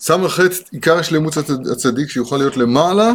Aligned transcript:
ס"ח 0.00 0.40
עיקר 0.72 1.02
שלמות 1.02 1.34
הצדיק 1.72 2.08
שיוכל 2.08 2.36
להיות 2.36 2.56
למעלה 2.56 3.12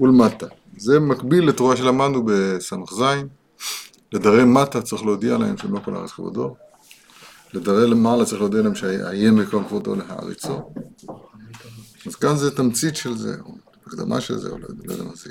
ולמטה. 0.00 0.46
זה 0.76 1.00
מקביל 1.00 1.48
לתורה 1.48 1.76
שלמדנו 1.76 2.22
בס"ז. 2.26 3.02
לדרי 4.12 4.44
מטה 4.44 4.82
צריך 4.82 5.02
להודיע 5.02 5.38
להם 5.38 5.56
שהם 5.56 5.74
לא 5.74 5.80
כל 5.84 5.96
הארץ 5.96 6.10
כבודו. 6.10 6.54
לדרי 7.54 7.90
למעלה 7.90 8.24
צריך 8.24 8.40
להודיע 8.40 8.62
להם 8.62 8.74
שאהיה 8.74 9.30
מקום 9.30 9.64
כבודו 9.64 9.94
להעריצו. 9.94 10.72
אז 12.06 12.14
כאן 12.14 12.36
זה 12.36 12.56
תמצית 12.56 12.96
של 12.96 13.16
זה, 13.16 13.34
או 13.44 13.54
הקדמה 13.86 14.20
של 14.20 14.38
זה, 14.38 14.50
או 14.50 14.58
לא 14.58 14.66
יודע 14.82 15.04
מה 15.04 15.10
זה. 15.14 15.30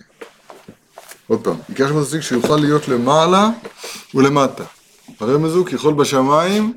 עוד 1.27 1.43
פעם, 1.43 1.55
עיקר 1.69 1.88
של 1.88 1.97
הצדיק 1.97 2.21
שיוכל 2.21 2.55
להיות 2.55 2.88
למעלה 2.88 3.49
ולמטה. 4.15 4.63
הרי 5.19 5.38
מזו 5.38 5.65
ככל 5.65 5.93
בשמיים 5.93 6.73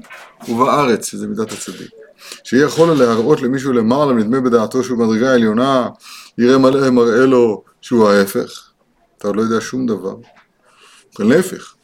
ובארץ, 0.49 1.07
שזה 1.07 1.27
מידת 1.27 1.53
הצדיק. 1.53 2.04
שיהיה 2.45 2.65
יכול 2.67 2.99
להראות 2.99 3.43
למישהו 3.43 3.73
למעלה, 3.73 4.13
נדמה 4.13 4.41
בדעתו 4.41 4.85
שהוא 4.85 4.99
מדרגה 4.99 5.35
עליונה, 5.35 5.89
יראה 6.39 6.59
מלא 6.59 6.91
מראה 6.91 7.27
לו 7.27 7.65
שהוא 7.81 8.09
ההפך. 8.09 8.71
אתה 9.19 9.29
עוד 9.29 9.37
לא 9.37 9.43
יודע 9.43 9.61
שום 9.61 9.87
דבר. 9.87 10.15
להפך. 11.19 11.75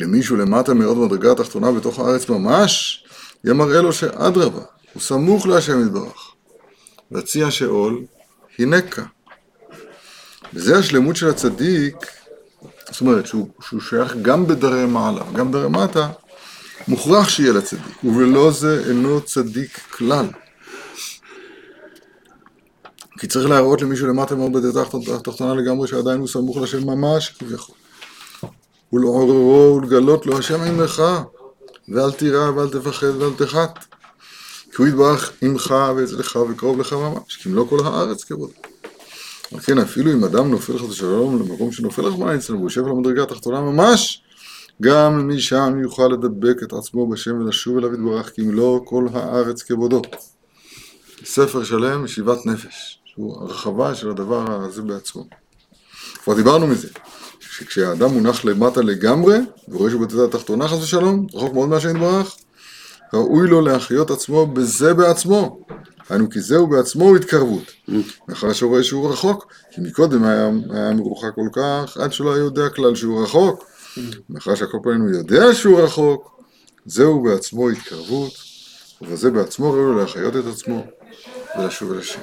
למישהו 0.00 0.36
למטה 0.36 0.74
מאוד 0.74 0.96
מדרגה 0.96 1.32
התחתונה 1.32 1.72
בתוך 1.72 1.98
הארץ 1.98 2.28
ממש, 2.28 3.04
יהיה 3.44 3.54
מראה 3.54 3.82
לו 3.82 3.92
שאדרבה, 3.92 4.62
הוא 4.92 5.02
סמוך 5.02 5.46
להשם 5.46 5.86
יתברך. 5.86 6.32
והציע 7.10 7.50
שאול, 7.50 8.04
הנקה. 8.58 9.02
וזה 10.54 10.78
השלמות 10.78 11.16
של 11.16 11.28
הצדיק, 11.28 11.96
זאת 12.90 13.00
אומרת 13.00 13.26
שהוא, 13.26 13.48
שהוא 13.60 13.80
שייך 13.80 14.16
גם 14.22 14.46
בדרי 14.46 14.86
מעלה 14.86 15.22
וגם 15.30 15.50
בדרי 15.50 15.68
מטה, 15.68 16.08
מוכרח 16.88 17.28
שיהיה 17.28 17.52
לצדיק, 17.52 18.04
ובלא 18.04 18.50
זה 18.50 18.84
אינו 18.88 19.20
צדיק 19.20 19.78
כלל. 19.90 20.26
כי 23.18 23.26
צריך 23.26 23.48
להראות 23.48 23.82
למישהו 23.82 24.06
למטה 24.06 24.34
מאוד 24.34 24.52
בדרך 24.52 24.94
התחתונה 24.94 25.54
לגמרי 25.54 25.88
שעדיין 25.88 26.18
הוא 26.18 26.28
סמוך 26.28 26.56
לשם 26.56 26.86
ממש 26.86 27.34
כביכול. 27.38 27.74
ולעוררו 28.92 29.76
ולגלות 29.76 30.26
לו 30.26 30.38
השם 30.38 30.60
עמך, 30.60 31.02
ואל 31.88 32.12
תירא 32.12 32.50
ואל 32.50 32.68
תפחד 32.68 33.22
ואל 33.22 33.32
תחת. 33.36 33.84
כי 34.70 34.76
הוא 34.78 34.86
יתברך 34.86 35.32
עמך 35.42 35.74
ואצלך 35.96 36.38
וקרוב 36.50 36.80
לך 36.80 36.92
ממש, 36.92 37.36
כי 37.36 37.48
אם 37.48 37.54
לא 37.54 37.66
כל 37.70 37.78
הארץ 37.84 38.24
כבוד. 38.24 38.50
על 39.52 39.60
כן 39.60 39.78
אפילו 39.78 40.12
אם 40.12 40.24
אדם 40.24 40.50
נופל 40.50 40.78
חס 40.78 40.84
ושלום 40.84 41.38
למקום 41.38 41.72
שנופל 41.72 42.02
רחמנא 42.02 42.36
אצלנו 42.36 42.58
והוא 42.58 42.70
יושב 42.70 42.84
על 42.84 42.90
המדרגה 42.90 43.22
התחתונה 43.22 43.60
ממש, 43.60 44.22
גם 44.82 45.28
משם 45.28 45.78
יוכל 45.82 46.08
לדבק 46.12 46.62
את 46.62 46.72
עצמו 46.72 47.08
בשם 47.08 47.40
ולשוב 47.40 47.78
אליו 47.78 47.94
יתברך, 47.94 48.30
כי 48.30 48.42
אם 48.42 48.50
לא 48.50 48.80
כל 48.84 49.06
הארץ 49.12 49.62
כבודו. 49.62 50.02
ספר 51.24 51.64
שלם, 51.64 52.04
ישיבת 52.04 52.46
נפש, 52.46 53.00
שהוא 53.04 53.42
הרחבה 53.42 53.94
של 53.94 54.10
הדבר 54.10 54.64
הזה 54.64 54.82
בעצמו. 54.82 55.24
כבר 56.24 56.34
דיברנו 56.34 56.66
מזה, 56.66 56.88
שכשהאדם 57.40 58.10
מונח 58.10 58.44
למטה 58.44 58.82
לגמרי, 58.82 59.38
ורואה 59.68 59.90
שהוא 59.90 60.02
בתת 60.06 60.34
התחתונה 60.34 60.68
חס 60.68 60.82
ושלום, 60.82 61.26
רחוק 61.34 61.54
מאוד 61.54 61.68
מהשם 61.68 61.96
יתברך, 61.96 62.36
ראוי 63.14 63.48
לו 63.48 63.60
להחיות 63.60 64.10
עצמו 64.10 64.46
בזה 64.46 64.94
בעצמו. 64.94 65.60
היינו 66.08 66.30
כי 66.30 66.40
זהו 66.40 66.66
בעצמו 66.66 67.16
התקרבות. 67.16 67.72
מאחר 68.28 68.52
שהוא 68.52 68.70
רואה 68.70 68.82
שהוא 68.82 69.10
רחוק, 69.12 69.52
כי 69.70 69.80
מקודם 69.80 70.24
היה, 70.24 70.50
היה 70.70 70.92
מרוחק 70.92 71.34
כל 71.34 71.48
כך, 71.52 71.96
עד 71.96 72.12
שלא 72.12 72.34
היה 72.34 72.44
יודע 72.44 72.68
כלל 72.68 72.94
שהוא 72.94 73.22
רחוק. 73.22 73.64
מאחר 74.28 74.54
שהכל 74.54 74.78
פעמים 74.82 75.00
הוא 75.00 75.10
יודע 75.10 75.54
שהוא 75.54 75.80
רחוק, 75.80 76.42
זהו 76.86 77.22
בעצמו 77.22 77.70
התקרבות, 77.70 78.32
ובזה 79.02 79.30
בעצמו 79.30 79.72
ראוי 79.72 79.96
להחיות 80.00 80.36
את 80.36 80.44
עצמו 80.52 80.86
ולשוב 81.58 81.92
אל 81.92 81.98
השם. 81.98 82.22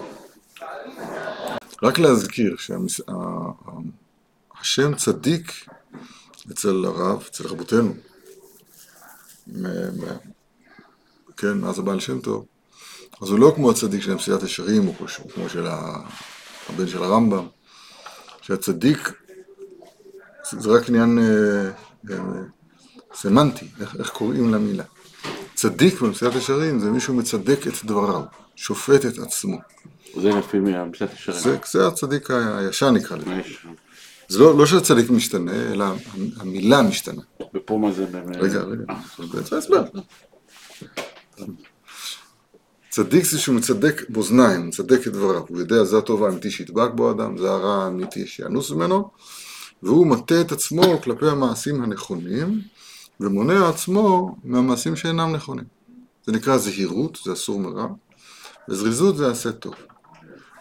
רק 1.84 2.00
להזכיר 2.00 2.56
שהשם 4.64 4.96
צדיק 4.96 5.52
אצל 6.52 6.86
הרב, 6.86 7.24
אצל 7.30 7.48
רבותינו, 7.48 7.94
כן, 11.38 11.58
מאז 11.58 11.80
הבעל 11.80 12.00
שם 12.00 12.20
טוב, 12.22 12.46
אז 13.22 13.30
הוא 13.30 13.40
לא 13.40 13.54
כמו 13.56 13.72
הצדיק 13.72 14.02
של 14.02 14.14
מסיעת 14.14 14.44
ישרים, 14.44 14.88
או 14.88 14.94
כמו 15.34 15.50
של 15.50 15.68
הבן 16.70 16.88
של 16.88 17.04
הרמב"ם, 17.04 17.48
שהצדיק 18.42 19.12
זה 20.52 20.70
רק 20.70 20.90
עניין 20.90 21.20
אה, 21.20 21.70
אה, 22.12 22.18
סמנטי, 23.14 23.68
איך, 23.80 23.96
איך 24.00 24.10
קוראים 24.10 24.54
למילה. 24.54 24.84
צדיק 25.54 26.02
במסיעת 26.02 26.36
ישרים 26.36 26.80
זה 26.80 26.92
מישהו 26.92 27.14
מצדק 27.14 27.68
את 27.68 27.86
דבריו, 27.86 28.22
שופט 28.56 29.06
את 29.06 29.18
עצמו. 29.18 29.58
זה 30.22 30.30
לפי 30.30 30.60
מסיעת 30.60 31.14
ישרים. 31.14 31.40
זה, 31.40 31.58
זה 31.72 31.88
הצדיק 31.88 32.32
הישן 32.32 32.94
נקרא 32.94 33.18
לזה. 33.18 33.42
זה 34.28 34.40
לא, 34.40 34.58
לא 34.58 34.66
שהצדיק 34.66 35.10
משתנה, 35.10 35.72
אלא 35.72 35.86
המילה 36.38 36.82
משתנה. 36.82 37.22
ופה 37.56 37.78
מה 37.78 37.92
זה 37.92 38.06
באמת? 38.06 38.36
רגע, 38.36 38.62
רגע, 39.20 39.42
זה 39.42 39.58
הסבר. 39.58 39.84
צדיק 42.90 43.24
זה 43.24 43.40
שהוא 43.40 43.56
מצדק 43.56 44.10
באוזניים, 44.10 44.68
מצדק 44.68 45.08
את 45.08 45.14
דבריו, 45.14 45.42
הוא 45.50 45.60
יודע 45.60 45.84
זה 45.84 45.98
הטוב 45.98 46.24
האמיתי 46.24 46.52
שידבק 46.52 46.90
בו 46.96 47.12
אדם, 47.12 47.38
זה 47.38 47.52
הרע 47.52 47.84
האמיתי 47.84 48.28
שינוס 48.28 48.72
ממנו, 48.72 49.10
והוא 49.86 50.08
מטה 50.08 50.42
את 50.42 50.52
עצמו 50.52 51.02
כלפי 51.04 51.28
המעשים 51.28 51.84
הנכונים, 51.84 52.62
ומונע 53.20 53.70
עצמו 53.70 54.36
מהמעשים 54.44 54.96
שאינם 54.96 55.36
נכונים. 55.36 55.66
זה 56.26 56.32
נקרא 56.32 56.58
זהירות, 56.58 57.20
זה 57.26 57.34
אסור 57.34 57.60
מרע, 57.60 57.88
וזריזות 58.70 59.18
זה 59.18 59.32
עשה 59.32 59.52
טוב. 59.52 59.74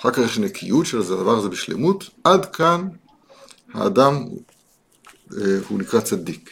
אחר 0.00 0.10
כך 0.10 0.18
יש 0.18 0.38
נקיות 0.38 0.86
של 0.86 0.98
הדבר 0.98 1.38
הזה 1.38 1.48
בשלמות, 1.48 2.10
עד 2.24 2.46
כאן 2.46 2.88
האדם 3.74 4.24
אה, 5.32 5.58
הוא 5.68 5.78
נקרא 5.78 6.00
צדיק. 6.00 6.50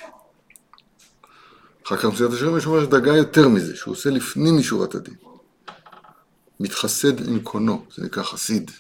אחר 1.87 1.97
כך 1.97 2.05
מסיעת 2.05 2.33
השירים 2.33 2.59
יש 2.59 2.67
אומר 2.67 2.85
דרגה 2.85 3.17
יותר 3.17 3.49
מזה, 3.49 3.77
שהוא 3.77 3.93
עושה 3.93 4.11
לפנים 4.11 4.59
משורת 4.59 4.95
הדין. 4.95 5.15
מתחסד 6.61 7.29
עם 7.29 7.41
קונו, 7.41 7.85
זה 7.97 8.05
נקרא 8.05 8.23
חסיד. 8.23 8.71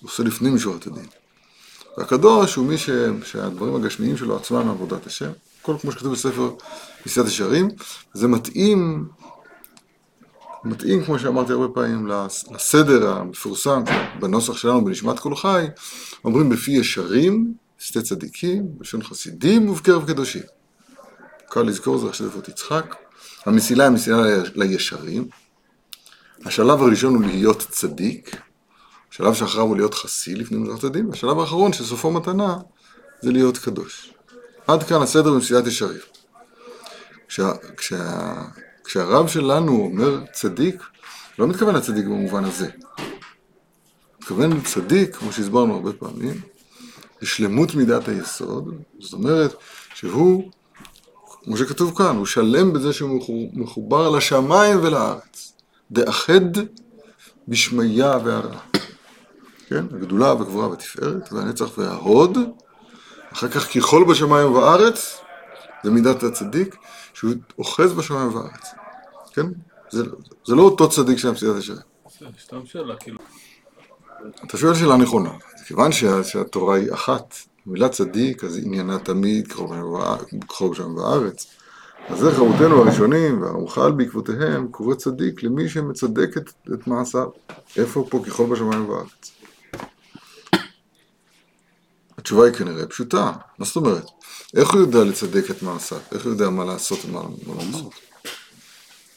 הוא 0.00 0.10
עושה 0.10 0.22
לפנים 0.22 0.54
משורת 0.54 0.86
הדין. 0.86 1.06
והקדוש 1.98 2.54
הוא 2.54 2.66
מי 2.66 2.78
ש... 2.78 2.90
שהדברים 3.24 3.74
הגשמיים 3.74 4.16
שלו 4.16 4.36
עצמם 4.36 4.68
עבודת 4.68 5.06
השם, 5.06 5.30
הכל 5.60 5.76
כמו 5.80 5.92
שכתוב 5.92 6.12
בספר 6.12 6.50
מסיעת 7.06 7.26
ישרים, 7.26 7.68
זה 8.14 8.28
מתאים, 8.28 9.08
מתאים 10.64 11.04
כמו 11.04 11.18
שאמרתי 11.18 11.52
הרבה 11.52 11.68
פעמים 11.74 12.08
לסדר 12.54 13.10
המפורסם 13.10 13.82
בנוסח 14.20 14.56
שלנו 14.56 14.84
בנשמת 14.84 15.18
כל 15.18 15.36
חי, 15.36 15.66
אומרים 16.24 16.50
בפי 16.50 16.70
ישרים, 16.70 17.54
שתי 17.78 18.02
צדיקים, 18.02 18.78
בלשון 18.78 19.02
חסידים 19.02 19.68
ובקרב 19.68 20.06
קדושים. 20.06 20.42
קל 21.48 21.62
לזכור 21.62 21.98
זה 21.98 22.08
עכשיו 22.08 22.26
איפה 22.26 22.38
יצחק, 22.48 22.96
המסילה 23.46 23.84
היא 23.84 23.92
מסילה 23.92 24.22
לישרים, 24.54 25.28
השלב 26.44 26.82
הראשון 26.82 27.14
הוא 27.14 27.24
להיות 27.24 27.66
צדיק, 27.70 28.36
השלב 29.14 29.34
שאחריו 29.34 29.64
הוא 29.64 29.76
להיות 29.76 29.94
חסי 29.94 30.34
לפני 30.34 30.58
מזרח 30.58 30.84
הדין, 30.84 31.06
והשלב 31.06 31.38
האחרון 31.38 31.72
שסופו 31.72 32.10
מתנה 32.10 32.56
זה 33.22 33.32
להיות 33.32 33.58
קדוש. 33.58 34.12
עד 34.66 34.82
כאן 34.82 35.02
הסדר 35.02 35.32
במסיעת 35.32 35.66
ישרים. 35.66 36.00
כשה, 37.28 37.52
כשה, 37.76 38.32
כשהרב 38.84 39.28
שלנו 39.28 39.72
אומר 39.72 40.20
צדיק, 40.32 40.82
לא 41.38 41.46
מתכוון 41.46 41.74
לצדיק 41.74 42.04
במובן 42.04 42.44
הזה. 42.44 42.68
מתכוון 44.18 44.52
לצדיק, 44.52 45.16
כמו 45.16 45.32
שהסברנו 45.32 45.74
הרבה 45.74 45.92
פעמים, 45.92 46.40
לשלמות 47.22 47.74
מידת 47.74 48.08
היסוד, 48.08 48.74
זאת 49.00 49.12
אומרת 49.12 49.54
שהוא, 49.94 50.50
כמו 51.44 51.56
שכתוב 51.56 51.98
כאן, 51.98 52.16
הוא 52.16 52.26
שלם 52.26 52.72
בזה 52.72 52.92
שהוא 52.92 53.50
מחובר 53.52 54.10
לשמיים 54.10 54.78
ולארץ. 54.82 55.52
דאחד 55.90 56.50
בשמיה 57.48 58.18
והרע. 58.24 58.58
כן? 59.68 59.84
הגדולה 59.96 60.34
והגבורה 60.34 60.68
והתפארת, 60.68 61.32
והנצח 61.32 61.78
וההוד. 61.78 62.38
אחר 63.32 63.48
כך 63.48 63.76
ככל 63.76 64.04
בשמיים 64.08 64.50
ובארץ, 64.50 65.20
זה 65.84 65.90
מידת 65.90 66.22
הצדיק, 66.22 66.76
שהוא 67.14 67.34
אוחז 67.58 67.92
בשמיים 67.92 68.28
ובארץ. 68.28 68.74
כן? 69.32 69.46
זה, 69.90 70.04
זה 70.44 70.54
לא 70.54 70.62
אותו 70.62 70.88
צדיק 70.88 71.18
של 71.18 71.28
המסיעת 71.28 71.56
השם. 71.56 71.74
סתם 72.42 72.66
שאלה, 72.66 72.96
כאילו. 72.96 73.18
אתה 74.46 74.56
שואל 74.56 74.74
שאלה 74.74 74.96
נכונה. 74.96 75.30
כיוון 75.66 75.92
שה, 75.92 76.24
שהתורה 76.24 76.76
היא 76.76 76.92
אחת, 76.92 77.34
המילה 77.66 77.88
צדיק, 77.88 78.44
אז 78.44 78.58
עניינה 78.64 78.98
תמיד 78.98 79.52
ככל 79.52 80.68
בשמיים 80.70 80.96
ובארץ. 80.96 81.46
אז 82.08 82.26
איך 82.26 82.38
רבותינו 82.38 82.82
הראשונים 82.82 83.42
והרמח"ל 83.42 83.92
בעקבותיהם 83.92 84.68
קורא 84.68 84.94
צדיק 84.94 85.42
למי 85.42 85.68
שמצדק 85.68 86.36
את, 86.36 86.50
את 86.74 86.86
מעשיו. 86.86 87.28
איפה 87.76 88.06
פה 88.10 88.22
ככל 88.26 88.46
בשמיים 88.46 88.84
ובארץ? 88.84 89.32
התשובה 92.24 92.44
היא 92.44 92.54
כנראה 92.54 92.86
פשוטה. 92.86 93.32
מה 93.58 93.66
זאת 93.66 93.76
אומרת? 93.76 94.04
איך 94.56 94.70
הוא 94.70 94.80
יודע 94.80 95.04
לצדק 95.04 95.50
את 95.50 95.62
מעשיו? 95.62 95.98
איך 96.12 96.24
הוא 96.24 96.32
יודע 96.32 96.50
מה 96.50 96.64
לעשות 96.64 97.04
ומה 97.04 97.20
לא 97.46 97.54
לעשות? 97.56 97.94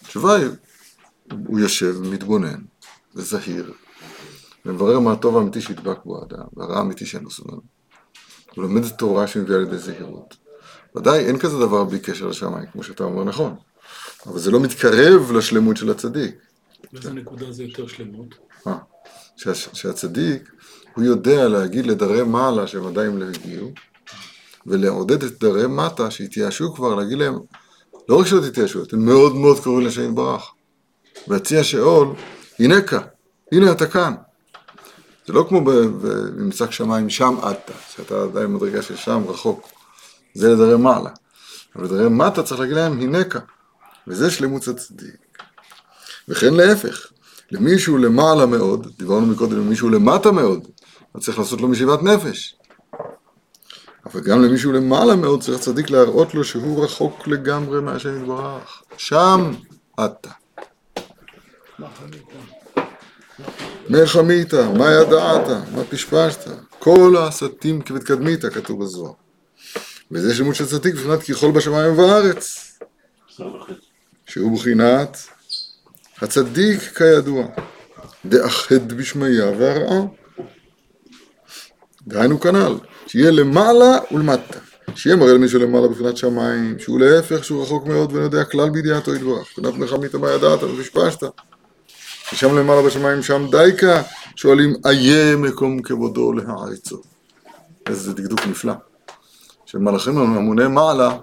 התשובה 0.02 0.36
היא, 0.36 0.48
הוא 1.48 1.60
יושב 1.60 1.96
ומתבונן, 1.98 2.62
וזהיר, 3.16 3.74
ומברר 4.66 5.00
מה 5.00 5.12
הטוב 5.12 5.38
האמיתי 5.38 5.62
שידבק 5.62 5.98
בו 6.06 6.22
האדם, 6.22 6.46
והרע 6.56 6.78
האמיתי 6.78 7.06
שאינו 7.06 7.32
סובלנו. 7.32 7.62
הוא 8.56 8.64
לומד 8.64 8.86
את 8.86 8.92
תורה 8.98 9.28
שמביאה 9.28 9.60
לידי 9.60 9.78
זהירות. 9.78 10.36
ודאי 10.96 11.26
אין 11.26 11.40
כזה 11.40 11.60
דבר 11.60 11.84
בלי 11.84 12.00
קשר 12.00 12.28
לשמיים, 12.28 12.66
כמו 12.72 12.84
שאתה 12.84 13.04
אומר 13.04 13.24
נכון, 13.24 13.56
אבל 14.26 14.40
זה 14.40 14.52
לא 14.52 14.60
מתקרב 14.60 15.32
לשלמות 15.32 15.78
של 15.78 15.92
הצדיק. 15.92 16.36
באיזה 16.94 17.14
נקודה 17.14 17.52
זה 17.52 17.64
יותר 17.64 17.88
שלמות? 17.88 18.36
שה, 19.38 19.56
שהצדיק, 19.56 20.52
הוא 20.98 21.06
יודע 21.06 21.48
להגיד 21.48 21.86
לדרי 21.86 22.24
מעלה 22.24 22.68
שהם 22.68 22.88
עדיין 22.88 23.18
לא 23.18 23.26
הגיעו, 23.26 23.72
ולעודד 24.66 25.24
את 25.24 25.40
דרי 25.40 25.68
מטה 25.68 26.12
שהתייאשו 26.12 26.74
כבר, 26.74 26.96
להגיד 26.96 27.18
להם, 27.18 27.40
לא 28.10 28.20
רק 28.20 28.28
שלא 28.28 28.42
תתייאשו, 28.50 28.84
אתם 28.84 29.00
מאוד 29.00 29.36
מאוד 29.36 29.60
קרובים 29.60 29.88
לשם 29.88 30.10
יתברך. 30.10 30.52
והציע 31.28 31.64
שאול, 31.64 32.08
הנקה, 32.60 33.00
הנה 33.52 33.72
אתה 33.72 33.88
כאן. 33.88 34.14
זה 35.28 35.34
לא 35.34 35.46
כמו 35.50 35.62
במשחק 35.66 36.72
שמיים, 36.72 37.10
שם 37.10 37.36
עדת, 37.42 37.72
שאתה 37.96 38.24
עדיין 38.24 38.54
מדרגה 38.54 38.82
של 38.82 38.96
שם 38.96 39.24
רחוק. 39.28 39.68
זה 40.34 40.54
לדרי 40.54 40.78
מעלה. 40.78 41.10
אבל 41.76 41.86
לדרי 41.86 42.10
מטה 42.10 42.44
צריך 42.44 42.60
להגיד 42.60 42.76
להם, 42.76 43.02
הנקה. 43.02 43.40
וזה 44.08 44.32
שלמות 44.32 44.68
הצדיק. 44.68 45.16
וכן 46.28 46.54
להפך, 46.54 47.08
למישהו 47.52 47.98
למעלה 47.98 48.46
מאוד, 48.46 48.88
דיברנו 48.98 49.26
מקודם 49.26 49.58
למישהו 49.58 49.90
למטה 49.90 50.32
מאוד, 50.32 50.68
אז 51.18 51.24
צריך 51.24 51.40
לעשות 51.40 51.62
לו 51.62 51.68
משיבת 51.68 52.04
נפש. 52.04 52.56
אבל 54.06 54.22
גם 54.22 54.42
למישהו 54.42 54.72
למעלה 54.72 55.16
מאוד 55.16 55.44
צריך 55.44 55.60
צדיק 55.60 55.90
להראות 55.90 56.34
לו 56.34 56.44
שהוא 56.44 56.84
רחוק 56.84 57.28
לגמרי 57.28 57.82
מהשם 57.82 58.22
יתברך. 58.22 58.84
שם 58.98 59.52
אתה. 60.06 60.30
מה 63.90 64.06
חמית, 64.06 64.54
מה 64.54 64.92
ידעת, 64.92 65.48
מה 65.72 65.84
פשפשת, 65.90 66.48
כל 66.80 67.16
הסתים 67.20 67.82
כבתקדמית, 67.82 68.46
כתוב 68.46 68.84
בזוהר. 68.84 69.14
וזה 70.12 70.36
שלמות 70.36 70.56
של 70.56 70.66
צדיק 70.66 70.96
בבחינת 70.96 71.24
ככל 71.24 71.52
בשמיים 71.52 71.94
ובארץ. 71.94 72.74
שהוא 74.26 74.58
בחינת 74.58 75.18
הצדיק 76.22 76.80
כידוע, 76.82 77.44
דאחד 78.26 78.92
בשמיה 78.92 79.46
והרעה. 79.46 80.02
דהיינו 82.08 82.40
כנ"ל, 82.40 82.76
שיהיה 83.08 83.32
למעלה 83.32 83.98
ולמטה. 84.12 84.60
שיהיה 84.96 85.16
מראה 85.16 85.34
למישהו 85.34 85.60
למעלה 85.60 85.88
בבחינת 85.88 86.18
שמיים, 86.18 86.80
שהוא 86.80 87.00
להפך, 87.00 87.44
שהוא 87.44 87.64
רחוק 87.64 87.88
מאוד 87.88 88.12
ואינו 88.12 88.26
יודע 88.26 88.44
כלל 88.44 88.70
בידיעתו 88.70 89.16
יתברך. 89.16 89.48
בחינת 89.52 89.78
נחמית 89.80 90.16
מה 90.16 90.32
ידעת 90.32 90.64
ופשפשת. 90.64 91.24
ושם 92.34 92.58
למעלה 92.58 92.82
בשמיים, 92.82 93.24
שם 93.24 93.48
דייקה, 93.52 94.02
שואלים, 94.36 94.74
איה 94.86 95.36
מקום 95.36 95.82
כבודו 95.82 96.34
להעריצו. 96.34 97.02
איזה 97.90 98.14
דקדוק 98.14 98.48
נפלא. 98.48 98.74
שמלאכים 99.66 100.18
המוני 100.18 100.68
מעלה, 100.68 101.18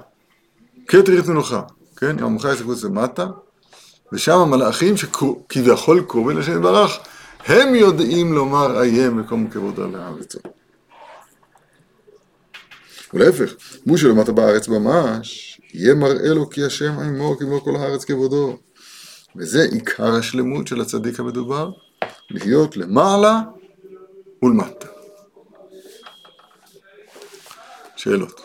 כתרית 0.89 1.27
מנוחה, 1.27 1.63
כן? 1.97 2.25
עמך 2.25 2.49
יסקו 2.55 2.75
זה 2.75 2.89
מטה, 2.89 3.27
ושם 4.13 4.39
המלאכים 4.39 4.97
שכביכול 4.97 6.05
קרובים 6.09 6.39
לשם 6.39 6.53
יתברך, 6.53 6.99
הם 7.47 7.75
יודעים 7.75 8.33
לומר 8.33 8.83
איה 8.83 9.11
מקום 9.11 9.51
כבודו 9.51 9.91
להעריצו. 9.91 10.39
ולהפך, 13.15 13.55
מי 13.87 13.99
שלמטה 13.99 14.33
בארץ 14.33 14.69
ממש, 14.69 15.61
יהיה 15.75 15.95
מראה 15.95 16.35
לו 16.35 16.51
כי 16.51 16.65
השם 16.65 16.99
עמו 16.99 17.37
כמו 17.39 17.61
כל 17.61 17.77
הארץ 17.77 18.05
כבודו. 18.05 18.59
וזה 19.37 19.63
עיקר 19.73 20.15
השלמות 20.15 20.67
של 20.67 20.81
הצדיק 20.81 21.21
המדובר, 21.21 21.71
להיות 22.31 22.77
למעלה 22.77 23.41
ולמטה. 24.43 24.87
שאלות. 27.97 28.41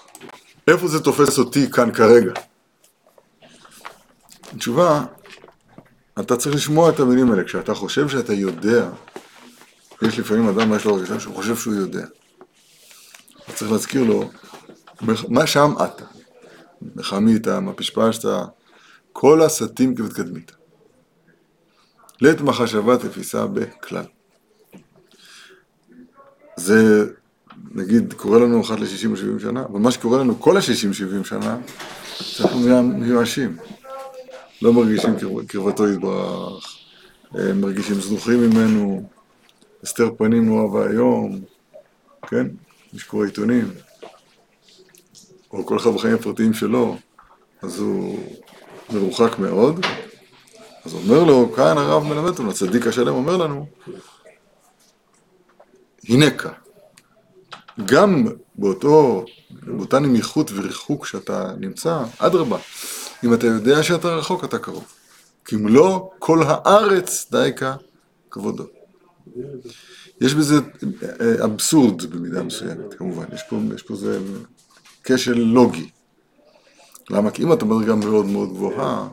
איפה 0.67 0.87
זה 0.87 0.99
תופס 0.99 1.39
אותי 1.39 1.71
כאן 1.71 1.93
כרגע? 1.93 2.31
התשובה, 4.55 5.05
אתה 6.19 6.37
צריך 6.37 6.55
לשמוע 6.55 6.89
את 6.89 6.99
המילים 6.99 7.31
האלה. 7.31 7.43
כשאתה 7.43 7.73
חושב 7.73 8.09
שאתה 8.09 8.33
יודע, 8.33 8.89
יש 10.01 10.19
לפעמים 10.19 10.47
אדם, 10.47 10.73
יש 10.73 10.85
לו 10.85 10.95
הרגשה 10.95 11.19
שהוא 11.19 11.35
חושב 11.35 11.55
שהוא 11.55 11.75
יודע. 11.75 12.05
אתה 13.45 13.53
צריך 13.53 13.71
להזכיר 13.71 14.03
לו, 14.03 14.29
מה 15.29 15.47
שם 15.47 15.73
אתה? 15.83 16.05
מחמית, 16.95 17.47
מה 17.47 17.73
פשפשת, 17.73 18.29
כל 19.13 19.41
הסתים 19.41 19.95
כבתקדמית. 19.95 20.51
לית 22.21 22.41
מחשבה 22.41 22.97
תפיסה 22.97 23.47
בכלל. 23.47 24.03
זה, 26.55 27.05
נגיד, 27.71 28.13
קורה 28.13 28.39
לנו 28.39 28.61
אחת 28.61 28.79
ל-60 28.79 29.09
או 29.11 29.17
70 29.17 29.39
שנה, 29.39 29.65
אבל 29.65 29.79
מה 29.79 29.91
שקורה 29.91 30.19
לנו 30.19 30.39
כל 30.39 30.57
ה-60-70 30.57 31.23
שנה, 31.23 31.57
שאנחנו 32.15 32.59
מיואשים. 32.83 33.57
לא 34.61 34.73
מרגישים 34.73 35.13
קרבתו 35.47 35.89
יתברך, 35.89 36.77
מרגישים 37.33 37.95
זנוחים 37.95 38.39
ממנו, 38.39 39.09
הסתר 39.83 40.09
פנים 40.17 40.45
נורא 40.45 40.63
ואיום, 40.63 41.41
כן? 42.27 42.47
מי 42.93 42.99
שקורא 42.99 43.25
עיתונים, 43.25 43.71
או 45.53 45.65
כל 45.65 45.77
אחד 45.77 45.89
בחיים 45.89 46.15
הפרטיים 46.15 46.53
שלו, 46.53 46.97
אז 47.61 47.79
הוא 47.79 48.19
מרוחק 48.93 49.39
מאוד. 49.39 49.85
אז 50.85 50.93
אומר 50.93 51.23
לו, 51.23 51.51
כאן 51.55 51.77
הרב 51.77 52.03
מלמד 52.03 52.29
אותנו, 52.29 52.49
הצדיק 52.49 52.87
השלם 52.87 53.13
אומר 53.13 53.37
לנו, 53.37 53.65
הנקה, 56.09 56.51
גם 57.85 58.27
באותו, 58.55 59.25
באותה 59.51 59.99
נמיכות 59.99 60.51
וריחוק 60.51 61.05
שאתה 61.05 61.53
נמצא, 61.59 62.03
אדרבה, 62.17 62.57
אם 63.23 63.33
אתה 63.33 63.47
יודע 63.47 63.83
שאתה 63.83 64.07
רחוק, 64.07 64.43
אתה 64.43 64.59
קרוב. 64.59 64.85
כי 65.45 65.55
אם 65.55 65.67
לא, 65.67 66.11
כל 66.19 66.43
הארץ 66.45 67.27
דייקה 67.31 67.75
כבודו. 68.31 68.63
יש 70.21 70.33
בזה 70.33 70.55
אבסורד 71.43 72.05
במידה 72.05 72.43
מסוימת, 72.43 72.93
כמובן, 72.93 73.25
יש 73.33 73.41
פה, 73.49 73.57
יש 73.75 73.81
פה 73.81 73.95
זה 73.95 74.19
כשל 75.13 75.39
לוגי. 75.39 75.89
למה? 77.09 77.31
כי 77.31 77.43
אם 77.43 77.53
אתה 77.53 77.65
מדרגה 77.65 77.95
מאוד 77.95 78.25
מאוד 78.25 78.49
גבוהה, 78.49 79.07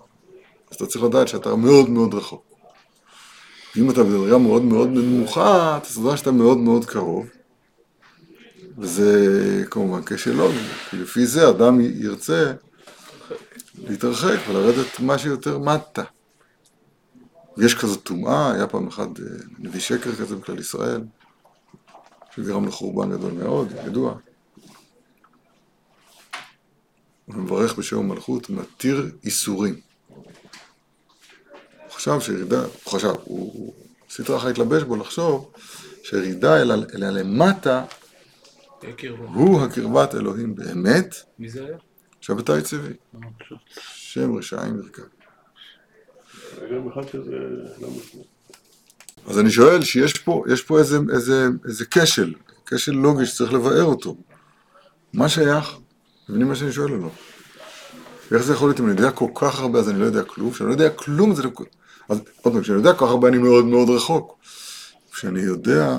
אז 0.71 0.77
אתה 0.77 0.87
צריך 0.87 1.05
לדעת 1.05 1.29
שאתה 1.29 1.57
מאוד 1.57 1.91
מאוד 1.91 2.15
רחוק. 2.15 2.45
אם 3.77 3.91
אתה 3.91 4.05
בדרגה 4.05 4.39
מאוד 4.39 4.63
מאוד 4.63 4.89
נמוכה, 4.89 5.79
אתה 5.83 6.01
יודע 6.01 6.17
שאתה 6.17 6.33
מאוד 6.33 6.59
מאוד 6.59 6.85
קרוב. 6.85 7.27
וזה 8.79 9.65
כמובן 9.71 10.01
כשל 10.07 10.33
לוגי, 10.33 10.59
כי 10.91 10.97
לפי 10.97 11.27
זה 11.27 11.51
אדם 11.51 11.81
ירצה 11.81 12.53
להתרחק 13.89 14.39
ולרדת 14.49 15.01
מה 15.01 15.19
שיותר 15.19 15.59
מטה. 15.59 16.03
יש 17.59 17.75
כזאת 17.75 18.03
טומאה, 18.03 18.53
היה 18.53 18.67
פעם 18.67 18.87
אחד 18.87 19.09
נביא 19.59 19.81
שקר 19.81 20.13
כזה 20.13 20.37
בכלל 20.37 20.59
ישראל, 20.59 21.01
שגרם 22.35 22.67
לחורבן 22.67 23.11
גדול 23.11 23.33
מאוד, 23.33 23.73
ידוע. 23.87 24.15
הוא 27.27 27.37
מברך 27.37 27.79
בשם 27.79 27.99
המלכות, 27.99 28.51
מתיר 28.51 29.11
איסורים. 29.25 29.81
הוא 30.09 30.25
חשב 31.91 32.21
שירידה, 32.21 32.63
הוא 32.63 32.93
חשב, 32.93 33.13
הוא 33.25 33.75
סטרא 34.11 34.37
אחת 34.37 34.51
התלבש 34.51 34.83
בו 34.83 34.97
לחשוב 34.97 35.53
שירידה 36.03 36.63
אלא, 36.63 36.75
אלא 36.95 37.11
למטה 37.11 37.85
הוא 39.35 39.61
הקרבת 39.61 40.15
אלוהים 40.15 40.55
באמת. 40.55 41.15
מי 41.39 41.49
זה 41.49 41.67
היה? 41.67 41.77
שבתאי 42.21 42.63
צבי. 42.63 42.93
שם 43.81 44.37
רשעים 44.37 44.79
ירכב. 44.79 45.03
גם 46.73 46.89
אחד 46.93 47.11
כזה 47.11 47.31
לא. 47.81 47.89
אז 49.27 49.39
אני 49.39 49.51
שואל 49.51 49.83
שיש 49.83 50.19
פה, 50.19 50.45
יש 50.53 50.63
פה 50.63 50.79
איזה, 50.79 50.99
איזה, 51.13 51.49
איזה 51.65 51.85
כשל, 51.91 52.35
כשל 52.67 52.93
לוגי 52.93 53.27
שצריך 53.27 53.53
לבאר 53.53 53.85
אותו. 53.85 54.17
מה 55.13 55.29
שייך? 55.29 55.77
מבינים 56.29 56.49
מה 56.49 56.57
שאני 56.57 56.73
שואל 56.73 56.93
או 56.93 56.97
לא? 56.97 57.09
ואיך 58.31 58.43
זה 58.43 58.53
יכול 58.53 58.69
להיות 58.69 58.81
אם 58.81 58.85
אני 58.85 58.93
יודע 58.93 59.11
כל 59.11 59.29
כך 59.35 59.61
הרבה 59.61 59.79
אז 59.79 59.91
אני 59.91 60.01
לא 60.01 60.05
יודע 60.05 60.23
כלום? 60.23 60.51
כשאני 60.51 60.69
לא 60.69 60.75
יודע 60.75 60.91
כלום 60.91 61.35
זה 61.35 61.43
לא... 61.43 61.51
אז 62.09 62.21
עוד 62.43 62.55
פעם, 62.55 62.63
כשאני 62.63 62.79
יודע 62.79 62.93
כל 62.93 63.07
כך 63.07 63.11
הרבה 63.11 63.29
אני 63.29 63.39
מאוד 63.39 63.65
מאוד 63.65 63.91
רחוק. 63.91 64.39
כשאני 65.13 65.41
יודע 65.41 65.99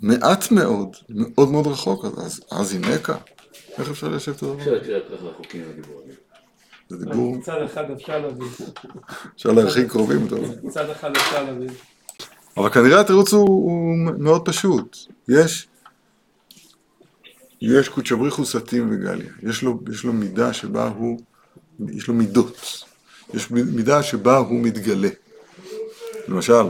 מעט 0.00 0.50
מאוד, 0.50 0.96
מאוד 1.08 1.50
מאוד 1.50 1.66
רחוק, 1.66 2.04
אז, 2.04 2.12
אז, 2.26 2.40
אז 2.50 2.74
הנקה. 2.74 3.16
איך 3.78 3.90
אפשר 3.90 4.08
ליישב 4.08 4.32
את 4.32 4.42
הדבר? 4.42 4.58
אפשר 4.58 4.72
להקריא 4.72 4.96
איך 4.96 5.04
רחוקים 5.22 5.62
הדיבורים. 5.70 6.08
זה 6.88 7.04
דיבור, 7.04 7.36
מצד 7.36 7.62
אחד 7.64 7.90
אפשר 7.90 8.18
להבין. 8.18 8.48
אפשר 9.36 9.52
להרחיק 9.52 9.90
קרובים, 9.90 10.28
טוב. 10.28 10.54
מצד 10.62 10.90
אחד 10.90 11.16
אפשר 11.16 11.42
להבין. 11.42 11.70
אבל 12.56 12.70
כנראה 12.70 13.00
התירוץ 13.00 13.32
הוא 13.32 13.96
מאוד 14.18 14.44
פשוט. 14.44 14.96
יש, 15.28 15.68
יש 17.60 17.88
קודשבריחו 17.88 18.46
סטים 18.46 18.88
וגליה. 18.90 19.30
יש 19.42 19.62
לו, 19.62 19.80
יש 19.92 20.04
לו 20.04 20.12
מידה 20.12 20.52
שבה 20.52 20.88
הוא, 20.88 21.20
יש 21.88 22.08
לו 22.08 22.14
מידות. 22.14 22.84
יש 23.34 23.50
מידה 23.50 24.02
שבה 24.02 24.36
הוא 24.36 24.60
מתגלה. 24.60 25.08
למשל, 26.28 26.62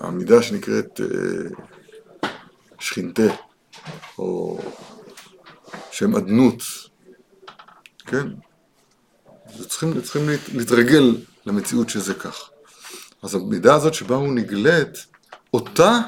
המידה 0.00 0.42
שנקראת 0.42 1.00
אה, 1.00 2.28
שכינתה, 2.78 3.34
או 4.18 4.60
שם 5.90 6.16
אדנות, 6.16 6.62
כן? 8.06 8.26
צריכים, 9.68 10.00
צריכים 10.00 10.28
להת, 10.28 10.40
להתרגל 10.54 11.16
למציאות 11.46 11.88
שזה 11.88 12.14
כך. 12.14 12.50
אז 13.22 13.34
המידה 13.34 13.74
הזאת 13.74 13.94
שבה 13.94 14.16
הוא 14.16 14.34
נגלית, 14.34 15.06
אותה 15.54 16.00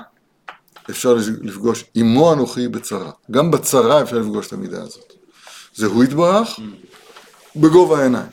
אפשר 0.90 1.16
לפגוש, 1.42 1.84
עמו 1.94 2.32
אנוכי 2.32 2.68
בצרה. 2.68 3.10
גם 3.30 3.50
בצרה 3.50 4.02
אפשר 4.02 4.18
לפגוש 4.18 4.46
את 4.46 4.52
המידה 4.52 4.82
הזאת. 4.82 5.12
זה 5.74 5.86
הוא 5.86 6.04
יתברך 6.04 6.60
בגובה 7.56 8.00
העיניים. 8.00 8.26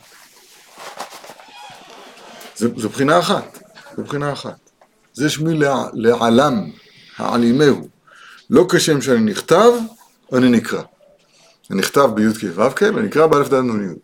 זה 2.56 2.88
בחינה 2.88 3.18
אחת, 3.18 3.58
זה 3.96 4.02
בחינה 4.02 4.32
אחת. 4.32 4.70
זה 5.12 5.30
שמי 5.30 5.54
לע, 5.54 5.84
לעלם, 5.92 6.70
העלימהו. 7.16 7.88
לא 8.50 8.66
כשם 8.70 9.00
שאני 9.00 9.20
נכתב, 9.20 9.72
אני 10.32 10.48
נקרא. 10.48 10.82
זה 11.68 11.74
נכתב 11.74 12.08
בי"ק 12.14 12.36
ו"ק 12.54 12.82
ונקרא 12.82 13.26
באלף 13.26 13.48
ד' 13.48 13.54
נ"י. 13.54 13.94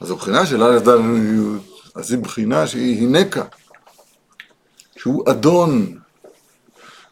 אז 0.00 0.10
הבחינה 0.10 0.46
של 0.46 0.62
א' 0.62 0.78
ד' 0.78 0.88
נ"י, 0.88 1.58
אז 1.94 2.12
היא 2.12 2.18
בחינה 2.18 2.66
שהיא 2.66 3.00
הינקה, 3.00 3.44
שהוא 4.96 5.30
אדון, 5.30 5.98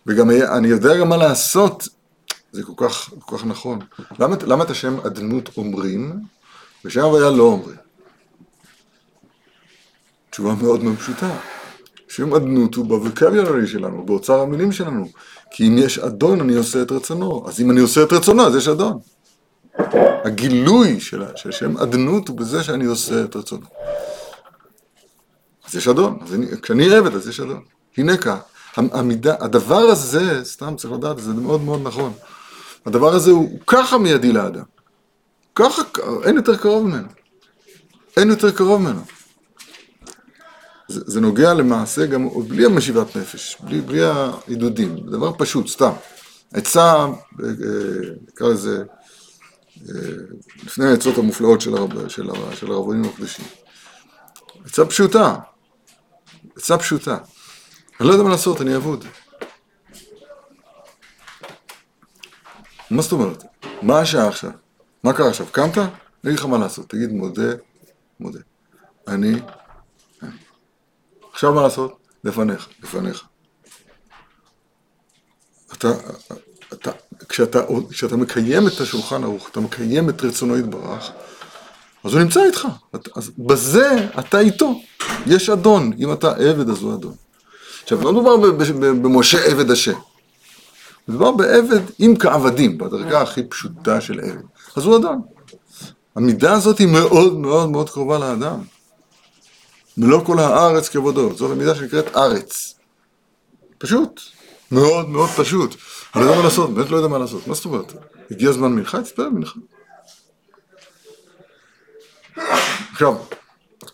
וגם 0.07 0.31
אני 0.31 0.69
יודע 0.69 0.97
גם 0.97 1.09
מה 1.09 1.17
לעשות, 1.17 1.89
זה 2.53 2.63
כל 2.63 2.73
כך, 2.77 3.11
כל 3.19 3.39
כך 3.39 3.47
נכון. 3.47 3.79
למה, 4.19 4.37
למה 4.47 4.65
את 4.65 4.71
השם 4.71 5.01
אדנות 5.07 5.51
אומרים, 5.57 6.21
ושם 6.85 7.01
הוויה 7.01 7.31
לא 7.31 7.43
אומרים? 7.43 7.77
תשובה 10.31 10.55
מאוד 10.63 10.83
מאוד 10.83 10.97
פשוטה. 10.97 11.37
שם 12.09 12.35
אדנות 12.35 12.75
הוא 12.75 12.87
בווקביולרי 12.87 13.67
שלנו, 13.67 14.07
באוצר 14.07 14.41
המילים 14.41 14.73
שלנו. 14.73 15.09
כי 15.51 15.69
אם 15.69 15.79
יש 15.79 15.99
אדון, 15.99 16.41
אני 16.41 16.55
עושה 16.55 16.83
את 16.83 16.93
רצונו. 16.93 17.45
אז 17.49 17.61
אם 17.61 17.71
אני 17.71 17.81
עושה 17.81 18.03
את 18.03 18.13
רצונו, 18.13 18.47
אז 18.47 18.57
יש 18.57 18.69
אדון. 18.69 18.99
הגילוי 20.25 21.01
של, 21.01 21.25
של 21.37 21.51
שם 21.53 21.79
אדנות 21.79 22.29
הוא 22.29 22.37
בזה 22.37 22.63
שאני 22.63 22.85
עושה 22.85 23.25
את 23.25 23.37
רצונו. 23.37 23.67
אז 25.69 25.75
יש 25.75 25.89
אדון. 25.89 26.19
אז 26.23 26.35
אני, 26.35 26.47
כשאני 26.63 26.95
עבד, 26.95 27.15
אז 27.15 27.29
יש 27.29 27.41
אדון. 27.41 27.63
הנה 27.99 28.17
כך. 28.17 28.39
המידה, 28.77 29.35
הדבר 29.41 29.77
הזה, 29.79 30.45
סתם 30.45 30.75
צריך 30.77 30.93
לדעת, 30.93 31.19
זה 31.19 31.33
מאוד 31.33 31.61
מאוד 31.61 31.81
נכון. 31.83 32.13
הדבר 32.87 33.15
הזה 33.15 33.31
הוא, 33.31 33.51
הוא 33.51 33.61
ככה 33.67 33.99
מיידי 33.99 34.33
לאדם. 34.33 34.65
ככה, 35.55 35.83
אין 36.25 36.37
יותר 36.37 36.57
קרוב 36.57 36.87
ממנו. 36.87 37.09
אין 38.17 38.29
יותר 38.29 38.51
קרוב 38.51 38.81
ממנו. 38.81 39.01
זה, 40.89 41.01
זה 41.07 41.21
נוגע 41.21 41.55
למעשה 41.55 42.07
גם 42.07 42.29
בלי 42.49 42.65
המשיבת 42.65 43.17
נפש, 43.17 43.57
בלי, 43.61 43.81
בלי 43.81 44.01
העידודים, 44.05 44.97
דבר 44.97 45.33
פשוט, 45.39 45.69
סתם. 45.69 45.93
עצה, 46.53 46.93
אה, 46.95 47.49
נקרא 48.29 48.49
לזה, 48.49 48.85
אה, 49.89 49.95
לפני 50.65 50.87
העצות 50.87 51.19
המופלאות 51.19 51.61
של, 51.61 51.75
הרב, 51.77 52.09
של, 52.09 52.31
הרב, 52.31 52.55
של 52.55 52.73
הרבנים 52.73 53.05
הקדושים. 53.05 53.45
עצה 54.65 54.85
פשוטה, 54.85 55.37
עצה 56.57 56.79
פשוטה. 56.79 57.19
אני 58.03 58.09
לא 58.09 58.13
יודע 58.13 58.25
מה 58.25 58.31
לעשות, 58.31 58.61
אני 58.61 58.77
אבוד. 58.77 59.05
מה 62.91 63.03
זאת 63.03 63.13
אומרת? 63.13 63.45
מה 63.83 63.99
השעה 63.99 64.29
עכשיו? 64.29 64.51
מה 65.05 65.13
קרה 65.13 65.29
עכשיו? 65.29 65.47
קמת? 65.47 65.79
אני 65.79 65.89
אגיד 66.25 66.39
לך 66.39 66.45
מה 66.45 66.59
לעשות. 66.59 66.89
תגיד 66.89 67.13
מודה, 67.13 67.53
מודה. 68.21 68.39
אני 69.09 69.33
עכשיו 71.33 71.53
מה 71.53 71.63
לעשות? 71.63 71.99
לפניך, 72.25 72.69
לפניך. 72.83 73.25
אתה, 75.73 75.89
אתה, 76.73 76.91
כשאתה, 77.29 77.59
כשאתה 77.91 78.17
מקיים 78.17 78.67
את 78.67 78.81
השולחן 78.81 79.25
ערוך, 79.25 79.49
אתה 79.51 79.61
מקיים 79.61 80.09
את 80.09 80.23
רצונו 80.23 80.59
יתברך, 80.59 81.11
אז 82.05 82.13
הוא 82.13 82.23
נמצא 82.23 82.45
איתך. 82.45 82.69
אז 83.17 83.31
בזה 83.39 84.09
אתה 84.19 84.39
איתו. 84.39 84.81
יש 85.27 85.51
אדון. 85.51 85.93
אם 85.99 86.13
אתה 86.13 86.31
עבד, 86.31 86.69
אז 86.69 86.83
הוא 86.83 86.95
אדון. 86.95 87.22
עכשיו, 87.83 88.05
לא 88.05 88.13
מדובר 88.13 88.37
במשה 89.03 89.45
עבד 89.45 89.71
השם. 89.71 89.99
מדובר 91.09 91.31
בעבד 91.31 91.81
עם 91.99 92.17
כעבדים, 92.17 92.79
בדרגה 92.79 93.23
הכי 93.23 93.43
פשוטה 93.45 94.01
של 94.01 94.21
עבד. 94.21 94.43
אז 94.77 94.85
הוא 94.85 94.97
אדם. 94.97 95.19
המידה 96.17 96.53
הזאת 96.53 96.79
היא 96.79 96.89
מאוד 96.89 97.39
מאוד 97.39 97.71
מאוד 97.71 97.91
קרובה 97.91 98.19
לאדם. 98.19 98.61
מלוא 99.97 100.25
כל 100.25 100.39
הארץ 100.39 100.89
כבודו, 100.89 101.37
זאת 101.37 101.51
המידה 101.51 101.75
שנקראת 101.75 102.17
ארץ. 102.17 102.75
פשוט, 103.79 104.21
מאוד 104.73 105.09
מאוד 105.09 105.31
פשוט. 105.31 105.75
אני 106.15 106.25
לא 106.25 106.29
יודע 106.29 106.39
מה 106.39 106.45
לעשות, 106.45 106.75
באמת 106.75 106.91
לא 106.91 106.97
יודע 106.97 107.09
מה 107.09 107.19
לעשות. 107.19 107.47
מה 107.47 107.55
זאת 107.55 107.65
אומרת? 107.65 107.93
הגיע 108.31 108.51
הזמן 108.51 108.73
מנחה, 108.73 109.03
תתפלל 109.03 109.29
מנחה. 109.29 109.59
עכשיו, 112.93 113.17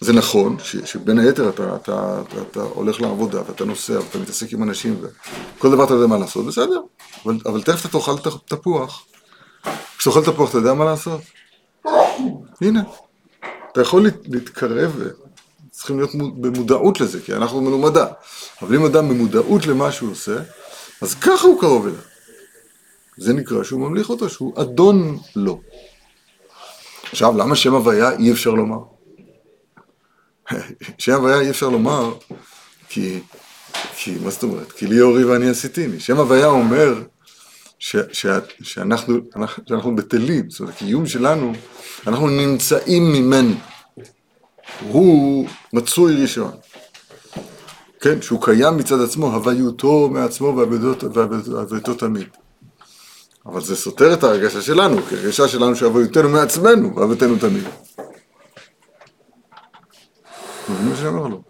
זה 0.01 0.13
נכון 0.13 0.57
ש, 0.63 0.77
שבין 0.77 1.19
היתר 1.19 1.49
אתה, 1.49 1.77
אתה, 1.77 2.23
אתה, 2.29 2.43
אתה 2.43 2.61
הולך 2.61 3.01
לעבודה 3.01 3.41
ואתה 3.49 3.65
נוסע 3.65 3.93
ואתה 3.93 4.19
מתעסק 4.19 4.53
עם 4.53 4.63
אנשים 4.63 5.01
וכל 5.01 5.71
דבר 5.71 5.85
אתה 5.85 5.95
יודע 5.95 6.07
מה 6.07 6.19
לעשות, 6.19 6.47
בסדר, 6.47 6.81
אבל, 7.25 7.39
אבל 7.47 7.63
תכף 7.63 7.87
אתה 7.87 7.99
תאכל 7.99 8.13
תפוח. 8.45 9.07
כשאתה 9.99 10.19
אוכל 10.19 10.33
תפוח 10.33 10.51
אתה 10.51 10.59
יודע 10.59 10.75
מה 10.75 10.85
לעשות? 10.85 11.21
הנה, 12.61 12.83
אתה 13.73 13.81
יכול 13.81 14.07
להתקרב 14.29 15.03
צריכים 15.79 15.99
להיות 15.99 16.15
במודעות 16.15 17.01
לזה, 17.01 17.21
כי 17.21 17.35
אנחנו 17.35 17.61
מלומדה. 17.61 18.07
אבל 18.63 18.77
אם 18.77 18.85
אדם 18.85 19.09
במודעות 19.09 19.67
למה 19.67 19.93
שהוא 19.93 20.11
עושה, 20.11 20.37
אז 21.03 21.15
ככה 21.15 21.47
הוא 21.47 21.61
קרוב 21.61 21.87
אליו. 21.87 21.99
זה 23.17 23.33
נקרא 23.33 23.65
שהוא 23.65 23.81
ממליך 23.81 24.11
אותו, 24.11 24.29
שהוא 24.29 24.53
אדון 24.61 25.19
לו. 25.37 25.61
עכשיו, 27.11 27.37
למה 27.37 27.57
שם 27.57 27.75
הוויה 27.75 28.11
אי 28.11 28.33
אפשר 28.33 28.51
לומר? 28.51 28.98
שם 30.99 31.13
הוויה 31.13 31.41
אי 31.41 31.51
אפשר 31.51 31.69
לומר, 31.69 32.15
כי, 32.89 33.21
כי, 33.97 34.17
מה 34.25 34.31
זאת 34.31 34.43
אומרת? 34.43 34.73
כי 34.73 34.87
לי 34.87 35.01
אורי 35.01 35.25
ואני 35.25 35.49
עשיתיני. 35.49 36.01
שם 36.01 36.17
הוויה 36.17 36.47
אומר 36.47 37.03
ש, 37.79 37.97
ש, 38.13 38.27
שאנחנו, 38.63 39.15
שאנחנו 39.69 39.97
בטלים, 39.97 40.51
זאת 40.51 40.61
אומרת, 40.61 40.75
הקיום 40.75 41.07
שלנו, 41.07 41.53
אנחנו 42.07 42.29
נמצאים 42.29 43.13
ממנו. 43.13 43.55
הוא 44.89 45.49
מצוי 45.73 46.23
ראשון. 46.23 46.51
כן, 48.01 48.23
שהוא 48.23 48.43
קיים 48.43 48.77
מצד 48.77 49.01
עצמו, 49.01 49.35
הוויותו 49.35 50.09
מעצמו 50.13 50.57
והוויותו 50.57 51.95
תמיד. 51.95 52.27
אבל 53.47 53.61
זה 53.61 53.77
סותר 53.77 54.15
את 54.15 54.25
ההרגשה 54.25 54.63
שלנו, 54.63 55.03
כי 55.03 55.15
הרגשה 55.15 55.49
שלנו 55.49 55.77
שהוויותנו 55.77 56.29
מעצמנו 56.29 56.97
והוויותנו 56.97 57.37
תמיד. 57.39 57.65
לו. 61.05 61.43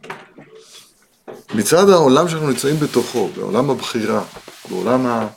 מצד 1.54 1.88
העולם 1.88 2.28
שאנחנו 2.28 2.48
נמצאים 2.48 2.76
בתוכו, 2.76 3.28
בעולם 3.36 3.70
הבחירה, 3.70 4.24
בעולם 4.70 5.06
ה... 5.06 5.28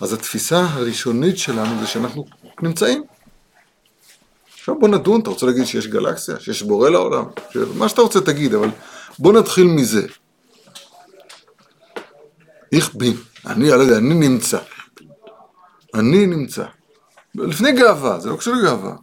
אז 0.00 0.12
התפיסה 0.12 0.66
הראשונית 0.70 1.38
שלנו 1.38 1.80
זה 1.80 1.86
שאנחנו 1.86 2.26
נמצאים. 2.62 3.02
עכשיו 4.58 4.78
בוא 4.78 4.88
נדון, 4.88 5.20
אתה 5.20 5.30
רוצה 5.30 5.46
להגיד 5.46 5.64
שיש 5.64 5.86
גלקסיה, 5.86 6.40
שיש 6.40 6.62
בורא 6.62 6.88
לעולם, 6.88 7.24
מה 7.74 7.88
שאתה 7.88 8.02
רוצה 8.02 8.20
תגיד, 8.20 8.54
אבל 8.54 8.68
בוא 9.18 9.32
נתחיל 9.32 9.64
מזה. 9.64 10.06
איך 12.72 12.94
בי, 12.94 13.14
אני, 13.46 13.68
לא 13.68 13.96
אני 13.96 14.14
נמצא. 14.14 14.58
אני 15.94 16.26
נמצא. 16.26 16.64
לפני 17.34 17.72
גאווה, 17.72 18.20
זה 18.20 18.28
לא 18.28 18.36
קשור 18.36 18.54
לגאווה. 18.54 18.94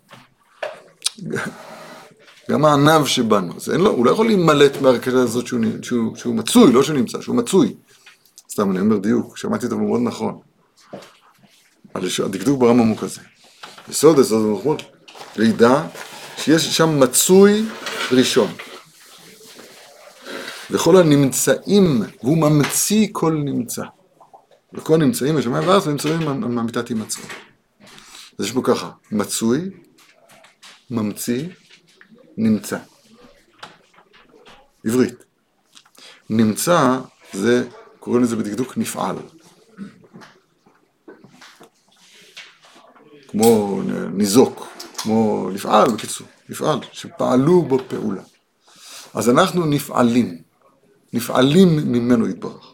גם 2.52 2.66
הענב 2.66 3.06
שבנו, 3.06 3.54
אז 3.56 3.70
אין 3.70 3.82
לו, 3.82 3.92
הוא 3.92 4.06
לא 4.06 4.12
יכול 4.12 4.26
להימלט 4.26 4.82
מהרכזת 4.82 5.16
הזאת 5.16 5.48
שהוא, 5.48 5.60
שהוא, 5.82 6.16
שהוא 6.16 6.36
מצוי, 6.36 6.74
לא 6.74 6.84
שהוא 6.84 6.98
נמצא, 6.98 7.22
שהוא 7.22 7.36
מצוי. 7.36 7.76
סתם, 8.52 8.72
אני 8.72 8.80
אומר 8.80 8.98
דיוק, 8.98 9.38
שמעתי 9.38 9.66
אותו 9.66 9.78
מאוד 9.78 10.02
נכון. 10.04 10.40
הדקדוק 11.96 12.60
ברמב"ם 12.60 12.88
הוא 12.88 12.98
כזה. 12.98 13.22
יסוד 13.90 14.20
יסוד 14.20 14.46
המחמוד, 14.46 14.82
לידע 15.36 15.88
שיש 16.38 16.78
שם 16.78 17.00
מצוי 17.00 17.66
ראשון. 18.12 18.52
וכל 20.72 20.98
הנמצאים, 20.98 22.02
והוא 22.24 22.38
ממציא 22.38 23.08
כל 23.12 23.34
נמצא. 23.34 23.84
וכל 24.74 24.94
הנמצאים 24.94 25.36
בשמיים 25.36 25.68
וארץ 25.68 25.88
נמצאים 25.88 26.20
מהמיטת 26.40 26.88
הימצאו. 26.88 27.24
אז 28.40 28.46
יש 28.46 28.52
פה 28.52 28.62
ככה, 28.64 28.90
מצוי, 29.12 29.70
ממציא, 30.92 31.48
נמצא. 32.38 32.78
עברית. 34.86 35.24
נמצא 36.30 37.00
זה, 37.34 37.68
קוראים 38.00 38.24
לזה 38.24 38.36
בדקדוק 38.36 38.78
נפעל. 38.78 39.16
כמו 43.28 43.82
ניזוק. 44.14 44.68
כמו 44.98 45.50
נפעל, 45.54 45.92
בקיצור, 45.92 46.28
נפעל, 46.50 46.80
שפעלו 46.92 47.62
בו 47.62 47.80
פעולה. 47.88 48.22
אז 49.14 49.30
אנחנו 49.30 49.66
נפעלים. 49.66 50.42
נפעלים 51.14 51.92
ממנו 51.92 52.28
יתברך. 52.30 52.74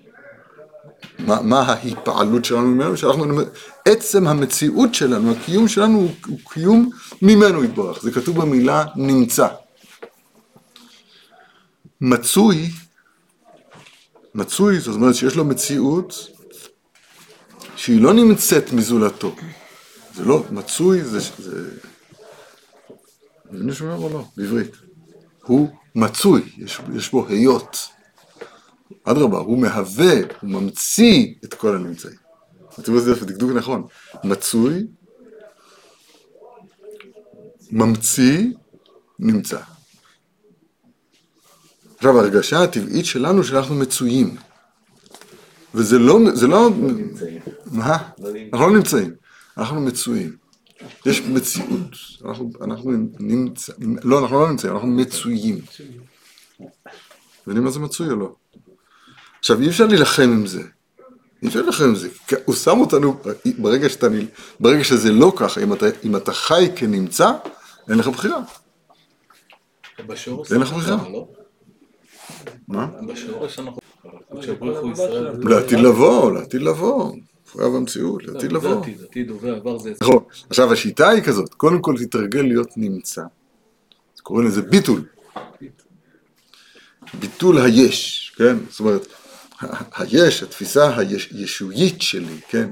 מה, 1.20 1.41
מה 1.41 1.62
ההתפעלות 1.62 2.46
שלנו 2.46 2.67
ממנו? 2.67 2.98
שאנחנו, 2.98 3.41
עצם 3.86 4.27
המציאות 4.27 4.93
שלנו, 4.96 5.32
הקיום 5.32 5.67
שלנו 5.67 5.98
הוא, 5.98 6.10
הוא 6.27 6.39
קיום 6.50 6.89
ממנו 7.22 7.63
יתברך. 7.63 8.01
זה 8.01 8.12
כתוב 8.12 8.41
במילה 8.41 8.86
נמצא. 8.96 9.48
מצוי, 12.01 12.70
מצוי, 14.36 14.79
זאת 14.79 14.96
אומרת 14.96 15.15
שיש 15.15 15.36
לו 15.36 15.46
מציאות 15.46 16.27
שהיא 17.75 18.01
לא 18.01 18.13
נמצאת 18.13 18.74
מזולתו. 18.74 19.36
זה 20.15 20.25
לא, 20.25 20.43
מצוי 20.51 21.03
זה... 21.03 21.20
זה... 21.20 21.70
מבינים 23.51 23.74
שאומר 23.74 23.96
או 23.96 24.10
לא? 24.10 24.25
בעברית. 24.38 24.72
הוא 25.43 25.70
מצוי, 25.96 26.41
יש, 26.58 26.79
יש 26.96 27.12
בו 27.12 27.27
היות. 27.27 27.92
אדרבה, 29.03 29.38
הוא 29.38 29.57
מהווה, 29.57 30.13
הוא 30.41 30.50
ממציא 30.50 31.33
את 31.43 31.53
כל 31.53 31.75
הנמצאים. 31.75 32.15
רואים 32.88 33.00
זה 33.00 33.25
דקדוק 33.25 33.51
נכון. 33.51 33.88
מצוי, 34.23 34.88
ממציא, 37.71 38.47
נמצא. 39.19 39.59
עכשיו, 41.95 42.19
ההרגשה 42.19 42.63
הטבעית 42.63 43.05
שלנו 43.05 43.43
שאנחנו 43.43 43.75
מצויים. 43.75 44.35
וזה 45.73 46.00
לא, 46.00 46.19
זה 46.33 46.47
לא... 46.47 46.69
מה? 47.71 47.97
אנחנו 48.53 48.67
לא 48.67 48.77
נמצאים, 48.77 49.13
אנחנו 49.57 49.81
מצויים. 49.81 50.35
יש 51.05 51.21
מציאות, 51.21 51.95
אנחנו, 52.25 52.51
אנחנו 52.62 52.91
נמצאים, 53.19 53.97
לא, 54.03 54.19
אנחנו 54.19 54.39
לא 54.39 54.50
נמצאים, 54.50 54.73
אנחנו 54.73 54.88
מצויים. 54.88 55.59
מבינים 57.47 57.63
מה 57.63 57.71
זה 57.71 57.79
מצוי 57.79 58.09
או 58.09 58.15
לא? 58.15 58.35
עכשיו, 59.43 59.62
אי 59.62 59.69
אפשר 59.69 59.88
להילחם 59.88 60.23
עם 60.23 60.45
זה. 60.45 60.62
אי 61.41 61.47
אפשר 61.47 61.62
להילחם 61.62 61.83
עם 61.83 61.95
זה. 61.95 62.09
הוא 62.45 62.55
שם 62.55 62.79
אותנו, 62.79 63.15
ברגע, 63.57 63.89
שאתה, 63.89 64.07
ברגע 64.59 64.83
שזה 64.83 65.12
לא 65.12 65.33
ככה, 65.35 65.62
אם 65.62 65.73
אתה, 65.73 65.85
אם 66.03 66.15
אתה 66.15 66.33
חי 66.33 66.69
כנמצא, 66.75 67.31
אין 67.89 67.97
לך 67.97 68.07
בחירה. 68.07 68.41
אין 70.51 70.62
לך 70.62 70.73
בחירה. 70.73 71.09
לא? 71.12 71.27
מה? 72.67 72.88
בשורש 73.07 73.59
אנחנו... 73.59 73.79
לעתיד 75.43 75.79
לבוא, 75.79 76.31
לעתיד 76.31 76.62
לבוא. 76.62 77.13
מחויב 77.47 77.67
במציאות, 77.67 78.23
לעתיד 78.23 78.51
לבוא. 78.51 78.73
זה 78.73 78.79
עתיד, 78.79 79.01
עתיד 79.03 79.29
הווה 79.29 79.51
עבר 79.51 79.77
זה... 79.77 79.93
נכון. 80.01 80.23
עכשיו 80.50 80.73
השיטה 80.73 81.09
היא 81.09 81.23
כזאת, 81.23 81.53
קודם 81.53 81.81
כל 81.81 81.95
תתרגל 81.97 82.41
להיות 82.41 82.77
נמצא. 82.77 83.21
קוראים 84.21 84.47
לזה 84.47 84.62
ביטול. 84.62 85.03
ביטול 87.19 87.57
היש, 87.57 88.31
כן? 88.38 88.57
זאת 88.69 88.79
אומרת, 88.79 89.07
היש, 89.96 90.43
התפיסה 90.43 90.98
הישועית 91.32 92.01
שלי, 92.01 92.39
כן? 92.50 92.70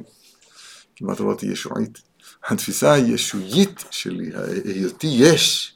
כמעט 0.95 1.21
אמרתי 1.21 1.45
ישועית. 1.45 1.99
התפיסה 2.47 2.93
הישועית 2.93 3.83
שלי, 3.91 4.31
היותי 4.65 5.07
יש, 5.07 5.73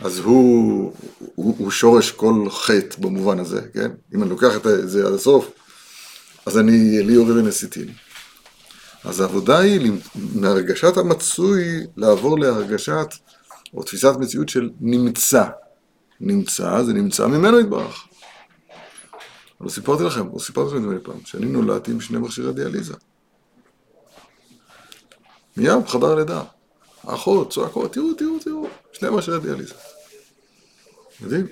אז 0.00 0.18
הוא, 0.18 0.92
הוא, 1.34 1.54
הוא 1.58 1.70
שורש 1.70 2.10
כל 2.10 2.46
חטא 2.50 2.96
במובן 2.98 3.38
הזה, 3.38 3.60
כן? 3.74 3.90
אם 4.14 4.22
אני 4.22 4.30
לוקח 4.30 4.56
את 4.56 4.62
זה 4.90 5.06
עד 5.06 5.12
הסוף, 5.12 5.50
אז 6.46 6.58
אני, 6.58 7.02
לי 7.02 7.12
יורד 7.12 7.36
ונסיתים. 7.36 7.86
אז 9.04 9.20
העבודה 9.20 9.58
היא 9.58 9.92
מהרגשת 10.14 10.96
המצוי 10.96 11.86
לעבור 11.96 12.38
להרגשת, 12.38 13.08
או 13.74 13.82
תפיסת 13.82 14.12
מציאות 14.20 14.48
של 14.48 14.70
נמצא. 14.80 15.44
נמצא, 16.20 16.82
זה 16.82 16.92
נמצא 16.92 17.26
ממנו 17.26 17.60
יתברך. 17.60 18.04
אבל 19.60 19.68
סיפרתי 19.68 20.04
לכם, 20.04 20.28
או 20.28 20.40
סיפרתי 20.40 20.74
לכם 20.74 20.98
פעם, 21.02 21.20
שאני 21.24 21.46
נולדתי 21.46 21.90
עם 21.90 22.00
שני 22.00 22.18
מכשירי 22.18 22.52
דיאליזה. 22.52 22.94
מיד 25.56 25.84
בחדר 25.84 26.14
לידה. 26.14 26.42
האחות 27.02 27.50
צועקות, 27.52 27.92
תראו, 27.92 28.14
תראו, 28.14 28.38
תראו, 28.38 28.68
שני 28.92 29.10
מכשירי 29.10 29.40
דיאליזה. 29.40 29.74
יודעים? 31.20 31.46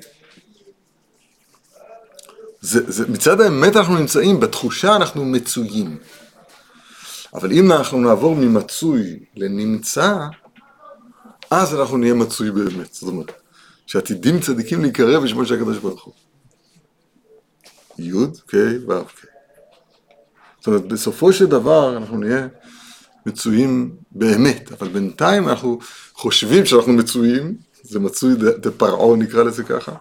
זה, 2.61 2.93
זה, 2.93 3.09
מצד 3.09 3.41
האמת 3.41 3.77
אנחנו 3.77 3.99
נמצאים, 3.99 4.41
בתחושה 4.41 4.97
אנחנו 4.97 5.25
מצויים. 5.25 5.99
אבל 7.35 7.53
אם 7.53 7.73
אנחנו 7.73 8.01
נעבור 8.01 8.37
ממצוי 8.37 9.19
לנמצא, 9.37 10.27
אז 11.51 11.75
אנחנו 11.75 11.97
נהיה 11.97 12.15
מצוי 12.15 12.51
באמת. 12.51 12.95
זאת 12.95 13.03
אומרת, 13.03 13.33
שעתידים 13.87 14.41
צדיקים 14.41 14.83
להיקרא 14.83 15.19
בשמו 15.19 15.47
של 15.47 15.55
הקדוש 15.55 15.79
ברוך 15.79 16.05
הוא. 16.05 16.15
י' 17.99 18.13
ק' 18.47 18.55
ו' 18.89 19.05
ק'. 19.05 19.25
זאת 20.59 20.67
אומרת, 20.67 20.89
בסופו 20.89 21.33
של 21.33 21.47
דבר 21.47 21.97
אנחנו 21.97 22.19
נהיה 22.19 22.49
מצויים 23.27 23.97
באמת, 24.11 24.73
אבל 24.73 24.89
בינתיים 24.89 25.49
אנחנו 25.49 25.79
חושבים 26.13 26.67
שאנחנו 26.67 26.93
מצויים, 26.93 27.57
זה 27.83 28.01
מצוי 28.01 28.35
דה 28.37 28.71
פרעה 28.71 29.17
נקרא 29.17 29.43
לזה 29.43 29.65
ככה. 29.65 29.93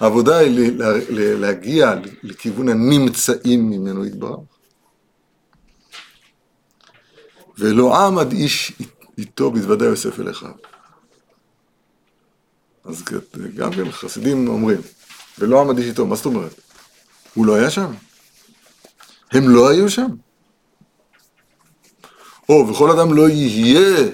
העבודה 0.00 0.38
היא 0.38 0.72
להגיע 1.10 1.94
לכיוון 2.22 2.68
הנמצאים 2.68 3.70
ממנו 3.70 4.06
יתברך. 4.06 4.38
ולא 7.58 8.06
עמד 8.06 8.32
איש 8.32 8.72
איתו 9.18 9.50
בתוודע 9.50 9.84
יוסף 9.84 10.20
אליך. 10.20 10.46
אז 12.84 13.04
גם 13.56 13.72
כן 13.72 13.90
חסידים 13.90 14.48
אומרים, 14.48 14.80
ולא 15.38 15.60
עמד 15.60 15.78
איש 15.78 15.86
איתו, 15.86 16.06
מה 16.06 16.16
זאת 16.16 16.26
אומרת? 16.26 16.63
הוא 17.34 17.46
לא 17.46 17.54
היה 17.54 17.70
שם. 17.70 17.92
הם 19.32 19.48
לא 19.48 19.68
היו 19.68 19.90
שם. 19.90 20.06
או, 22.48 22.68
וכל 22.68 22.90
אדם 22.90 23.14
לא 23.14 23.28
יהיה 23.28 24.10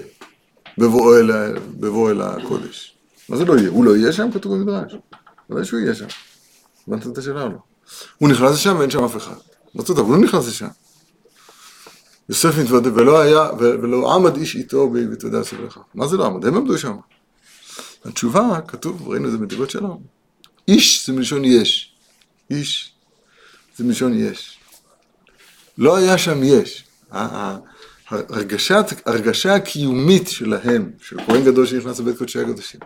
בבואו 0.78 1.18
אל, 1.18 1.58
בבוא 1.58 2.10
אל 2.10 2.20
הקודש. 2.20 2.96
מה 3.28 3.36
זה 3.36 3.44
לא 3.44 3.58
יהיה? 3.58 3.68
הוא 3.68 3.84
לא 3.84 3.96
יהיה 3.96 4.12
שם? 4.12 4.30
כתוב 4.34 4.52
במדרש. 4.52 4.94
ודאי 5.50 5.64
שהוא 5.64 5.80
יהיה 5.80 5.94
שם. 5.94 6.06
הבנת 6.88 7.06
את 7.06 7.18
השאלה 7.18 7.42
או 7.42 7.48
לא? 7.48 7.58
הוא 8.18 8.28
נכנס 8.28 8.52
לשם 8.52 8.76
ואין 8.78 8.90
שם 8.90 9.04
אף 9.04 9.16
אחד. 9.16 9.34
זאת 9.74 9.88
אומרת? 9.88 10.04
אבל 10.04 10.14
הוא 10.14 10.24
נכנס 10.24 10.48
לשם. 10.48 10.68
יוסף 12.28 12.58
מתוודה, 12.58 12.94
ולא 12.94 13.20
היה, 13.20 13.50
ולא 13.58 14.14
עמד 14.14 14.36
איש 14.36 14.56
איתו 14.56 14.90
בתוודה 14.90 15.44
סבלך. 15.44 15.78
מה 15.94 16.06
זה 16.06 16.16
לא 16.16 16.26
עמד? 16.26 16.46
הם 16.46 16.56
עמדו 16.56 16.78
שם. 16.78 16.96
התשובה, 18.04 18.60
כתוב, 18.68 19.08
ראינו 19.08 19.26
את 19.26 19.32
זה 19.32 19.38
בדיבות 19.38 19.70
שלנו. 19.70 20.02
איש 20.68 21.06
זה 21.06 21.12
מלשון 21.12 21.44
יש. 21.44 21.94
איש 22.50 22.94
זה 23.80 23.86
מלשון 23.86 24.18
יש. 24.18 24.58
לא 25.78 25.96
היה 25.96 26.18
שם 26.18 26.40
יש. 26.42 26.84
הרגשת, 28.08 28.84
הרגשה 29.06 29.54
הקיומית 29.54 30.28
שלהם, 30.28 30.90
של 31.02 31.16
כהן 31.26 31.44
גדול 31.44 31.66
שנכנס 31.66 32.00
לבית 32.00 32.18
קודשי 32.18 32.40
הקודשים, 32.40 32.80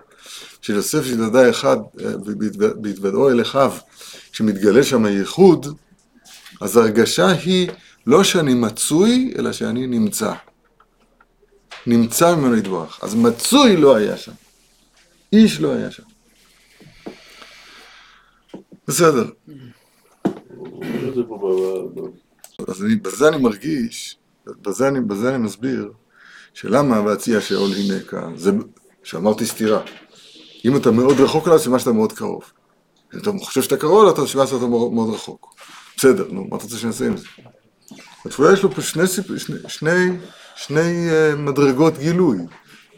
של 0.63 0.75
יוסף 0.75 1.05
שדדה 1.05 1.51
אחד 1.51 1.77
בהתוודעו 2.77 3.31
אל 3.31 3.43
אחיו, 3.43 3.73
שמתגלה 4.33 4.83
שם 4.83 5.05
הייחוד, 5.05 5.67
אז 6.61 6.77
הרגשה 6.77 7.29
היא 7.29 7.69
לא 8.07 8.25
שאני 8.25 8.55
מצוי, 8.55 9.35
אלא 9.39 9.53
שאני 9.53 9.87
נמצא. 9.87 10.33
נמצא 11.87 12.35
ממנו 12.35 12.57
יתברך. 12.57 12.99
אז 13.03 13.15
מצוי 13.15 13.77
לא 13.77 13.97
היה 13.97 14.17
שם. 14.17 14.33
איש 15.33 15.61
לא 15.61 15.73
היה 15.73 15.91
שם. 15.91 16.03
בסדר. 18.89 19.25
אז 22.69 22.85
אני, 22.85 22.97
בזה 22.97 23.29
אני 23.29 23.37
מרגיש, 23.37 24.17
בזה 24.47 24.89
אני, 24.89 25.01
בזה 25.01 25.29
אני 25.35 25.39
מסביר, 25.39 25.93
שלמה 26.55 27.01
והציע 27.01 27.41
שאול 27.41 27.71
הנה 27.73 28.01
כאן, 28.01 28.37
זה 28.37 28.51
שאמרתי 29.03 29.47
סתירה. 29.47 29.81
אם 30.65 30.77
אתה 30.77 30.91
מאוד 30.91 31.21
רחוק 31.21 31.49
אליו, 31.49 31.59
סימן 31.59 31.79
שאתה 31.79 31.93
מאוד 31.93 32.13
קרוב. 32.13 32.43
אם 33.15 33.19
אתה 33.19 33.31
חושב 33.41 33.63
שאתה 33.63 33.77
קרוב 33.77 34.03
אליו, 34.03 34.29
סימן 34.29 34.47
שאתה 34.47 34.67
מאוד, 34.67 35.15
רחוק. 35.15 35.55
בסדר, 35.97 36.27
נו, 36.31 36.47
מה 36.51 36.57
אתה 36.57 36.65
רוצה 36.65 36.77
שנעשה 36.77 37.07
עם 37.07 37.17
זה? 37.17 37.27
התפילה 38.27 38.53
יש 38.53 38.63
לו 38.63 38.71
פה 38.71 38.83
שני, 38.83 39.07
שני, 39.07 39.57
שני, 39.69 40.17
שני 40.57 41.11
uh, 41.11 41.37
מדרגות 41.37 41.99
גילוי. 41.99 42.39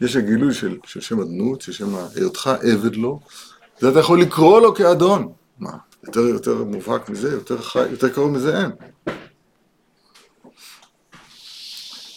יש 0.01 0.15
הגילוי 0.15 0.53
של, 0.53 0.77
של 0.85 1.01
שם 1.01 1.21
אדנות, 1.21 1.61
של 1.61 1.71
שם 1.71 1.95
היותך 2.15 2.49
עבד 2.61 2.95
לו, 2.95 3.19
זה 3.79 3.89
אתה 3.89 3.99
יכול 3.99 4.21
לקרוא 4.21 4.61
לו 4.61 4.75
כאדון. 4.75 5.31
מה, 5.59 5.71
יותר, 6.07 6.19
יותר 6.19 6.63
מובהק 6.63 7.09
מזה, 7.09 7.31
יותר, 7.31 7.61
חי, 7.61 7.89
יותר 7.89 8.09
קרוב 8.09 8.31
מזה 8.31 8.61
אין. 8.61 8.71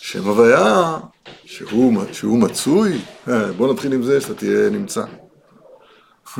שם 0.00 0.24
הוויה, 0.24 0.98
שהוא, 1.44 2.02
שהוא 2.12 2.38
מצוי, 2.38 2.98
אה, 3.28 3.52
בוא 3.52 3.72
נתחיל 3.72 3.92
עם 3.92 4.02
זה 4.02 4.20
שאתה 4.20 4.34
תהיה 4.34 4.70
נמצא. 4.70 5.04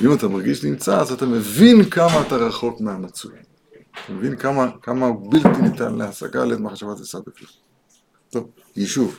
ואם 0.00 0.12
אתה 0.12 0.28
מרגיש 0.28 0.64
נמצא, 0.64 1.00
אז 1.00 1.12
אתה 1.12 1.26
מבין 1.26 1.90
כמה 1.90 2.20
אתה 2.26 2.36
רחוק 2.36 2.80
מהמצוי. 2.80 3.32
אתה 4.04 4.12
מבין 4.12 4.36
כמה, 4.36 4.70
כמה 4.82 5.06
בלתי 5.12 5.62
ניתן 5.62 5.94
להשגה 5.94 6.44
לעת 6.44 6.58
מחשבת 6.58 7.00
עשה 7.00 7.18
בכלל. 7.26 7.48
טוב, 8.30 8.50
יישוב. 8.76 9.18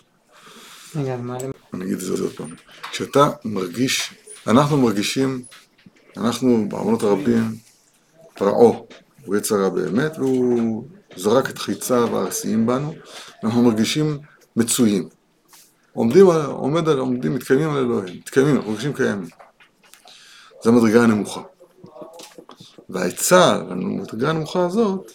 אני 1.73 1.85
אגיד 1.85 1.93
את 1.93 1.99
זה 1.99 2.23
עוד 2.23 2.31
פעם. 2.31 2.49
כשאתה 2.91 3.29
מרגיש, 3.45 4.13
אנחנו 4.47 4.77
מרגישים 4.77 5.43
אנחנו 6.17 6.69
בארמונות 6.69 7.03
הרבים, 7.03 7.55
פרעה 8.33 8.77
הוא 9.25 9.35
יצר 9.35 9.55
הרע 9.55 9.69
באמת, 9.69 10.17
והוא 10.17 10.83
זרק 11.15 11.49
את 11.49 11.57
חיציו 11.57 12.17
הארסיים 12.17 12.65
בנו, 12.65 12.93
ואנחנו 13.43 13.63
מרגישים 13.63 14.17
מצויים. 14.55 15.09
עומדים, 15.93 16.25
עומד 16.45 16.89
על, 16.89 16.99
עומדים, 16.99 17.35
מתקיימים 17.35 17.69
על 17.69 17.77
אלוהים, 17.77 18.15
מתקיימים, 18.15 18.55
אנחנו 18.55 18.71
מרגישים 18.71 18.93
קיימים. 18.93 19.29
זו 20.63 20.69
המדרגה 20.69 21.03
הנמוכה. 21.03 21.41
והעצה 22.89 23.57
למדרגה 23.69 24.29
הנמוכה 24.29 24.65
הזאת, 24.65 25.11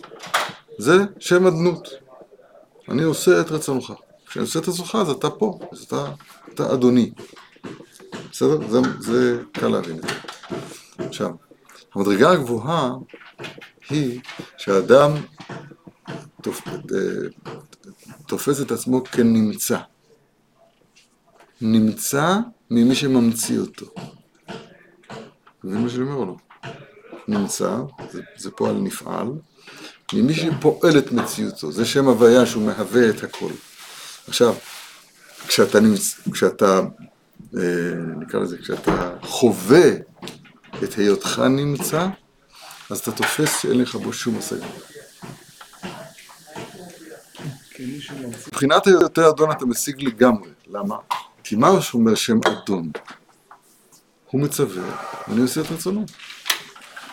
זה 0.79 1.05
שם 1.19 1.47
אדנות. 1.47 1.89
אני 2.89 3.03
עושה 3.03 3.41
את 3.41 3.51
רצונך. 3.51 3.93
כשאני 4.27 4.43
עושה 4.43 4.59
את 4.59 4.69
רצונך, 4.69 4.95
אז 5.01 5.11
אתה 5.11 5.31
פה, 5.31 5.59
אז 5.73 5.83
אתה, 5.83 6.05
אתה 6.55 6.75
אדוני. 6.75 7.13
בסדר? 8.33 8.69
זה, 8.69 8.79
זה 9.01 9.43
קל 9.53 9.69
להבין 9.69 9.99
את 9.99 10.03
זה. 10.03 10.09
עכשיו, 10.99 11.31
המדרגה 11.95 12.31
הגבוהה 12.31 12.93
היא 13.91 14.21
שהאדם 14.57 15.11
תופ... 16.43 16.69
אה, 16.69 16.73
תופס 18.27 18.61
את 18.61 18.71
עצמו 18.71 19.05
כנמצא. 19.05 19.79
נמצא 21.61 22.37
ממי 22.71 22.95
שממציא 22.95 23.59
אותו. 23.59 23.87
מבין 25.65 25.83
מה 25.83 25.89
שאני 25.89 26.03
אומר 26.03 26.15
או 26.15 26.25
לא? 26.25 26.37
נמצא, 27.29 27.77
זה, 28.11 28.23
זה 28.37 28.51
פועל 28.51 28.75
נפעל, 28.75 29.27
ממי 30.13 30.35
שפועל 30.35 30.99
את 30.99 31.13
מציאותו, 31.13 31.73
זה 31.73 31.85
שם 31.85 32.09
הוויה 32.09 32.47
שהוא 32.47 32.63
מהווה 32.63 33.11
את 33.11 33.23
הכל. 33.23 33.51
עכשיו, 34.29 34.55
כשאתה, 35.47 35.81
נמצ... 35.81 36.21
כשאתה 36.33 36.81
אה, 37.57 37.95
נקרא 38.19 38.41
לזה, 38.41 38.59
כשאתה 38.59 39.17
חווה 39.23 39.91
את 40.85 40.95
היותך 40.95 41.43
נמצא, 41.51 42.09
אז 42.91 42.99
אתה 42.99 43.13
תופס 43.13 43.61
שאין 43.63 43.79
לך 43.81 43.95
בו 43.95 44.13
שום 44.13 44.39
השגה. 44.39 44.67
מבחינת 48.49 48.87
היותר 48.87 49.29
אדון 49.29 49.51
אתה 49.51 49.67
משיג 49.67 50.03
לגמרי. 50.03 50.51
למה? 50.67 50.97
כי 51.45 51.57
מה 51.57 51.81
שאומר 51.81 52.15
שם 52.15 52.39
אדון? 52.47 52.91
הוא 54.31 54.41
מצווה, 54.41 54.83
ואני 55.29 55.41
עושה 55.41 55.61
את 55.61 55.67
רצונו. 55.71 56.05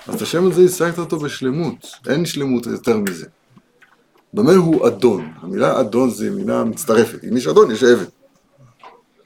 אז 0.07 0.15
את 0.15 0.21
השם 0.21 0.47
הזה 0.47 0.61
השגת 0.61 0.97
אותו 0.97 1.19
בשלמות, 1.19 1.87
אין 2.07 2.25
שלמות 2.25 2.65
יותר 2.65 2.97
מזה. 2.97 3.27
במה 4.33 4.51
הוא 4.51 4.87
אדון? 4.87 5.33
המילה 5.41 5.79
אדון 5.79 6.09
זה 6.09 6.29
מילה 6.29 6.63
מצטרפת, 6.63 7.23
אם 7.23 7.37
יש 7.37 7.47
אדון 7.47 7.71
יש 7.71 7.83
עבד. 7.83 8.05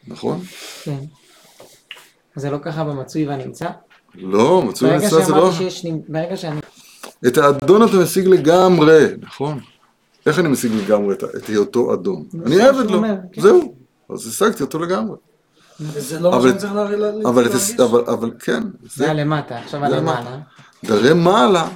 נכון? 0.08 0.42
כן. 0.84 1.00
זה 2.36 2.50
לא 2.50 2.58
ככה 2.58 2.84
במצוי 2.84 3.28
והנמצא? 3.28 3.70
לא, 4.16 4.62
מצוי 4.62 4.92
נמצא 4.92 5.08
זה 5.10 5.18
לא... 5.20 5.26
שאמרתי 5.26 5.56
שיש... 5.72 5.86
ברגע 6.10 6.38
שאני... 6.38 6.60
את 7.28 7.38
האדון 7.38 7.84
אתה 7.84 7.98
משיג 7.98 8.28
לגמרי, 8.28 9.06
נכון? 9.22 9.60
איך 10.26 10.40
אני 10.40 10.48
משיג 10.48 10.72
לגמרי 10.74 11.14
את, 11.16 11.24
את 11.24 11.48
היותו 11.48 11.94
אדון? 11.94 12.24
אני 12.46 12.62
עבד 12.62 12.92
לו, 12.92 13.02
כן. 13.32 13.42
זהו. 13.42 13.76
אז 14.10 14.28
השגתי 14.28 14.64
אותו 14.64 14.80
לגמרי. 14.80 15.16
וזה 15.80 16.20
לא 16.20 16.32
מה 16.32 16.38
אבל- 16.38 16.48
שאני 16.50 16.60
צריך 16.60 16.74
להרגיש? 16.74 17.80
אבל, 17.80 18.02
אבל 18.08 18.32
כן, 18.40 18.64
זה 18.84 18.90
זה 18.96 19.04
היה 19.06 19.14
למטה, 19.14 19.58
עכשיו 19.60 19.86
הלמעלה. 19.86 20.38
דרי 20.86 21.14
מעלה, 21.14 21.68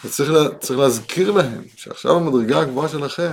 אתה 0.00 0.08
צריך, 0.08 0.30
לה, 0.30 0.48
צריך 0.60 0.78
להזכיר 0.80 1.30
להם 1.30 1.62
שעכשיו 1.76 2.16
המדרגה 2.16 2.60
הגבוהה 2.60 2.88
שלכם, 2.88 3.30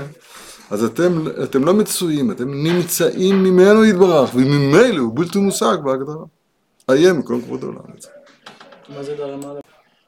אז 0.70 0.84
אתם, 0.84 1.26
אתם 1.44 1.64
לא 1.64 1.74
מצויים, 1.74 2.32
אתם 2.32 2.64
נמצאים 2.64 3.44
ממנו 3.44 3.86
יתברך, 3.86 4.30
וממילא 4.36 5.00
הוא 5.00 5.12
בלתי 5.16 5.40
מושג 5.40 5.78
בהגדרה. 5.84 6.24
איה 6.92 7.14
מכל 7.14 7.40
כבוד 7.46 7.64
העולם. 7.64 7.80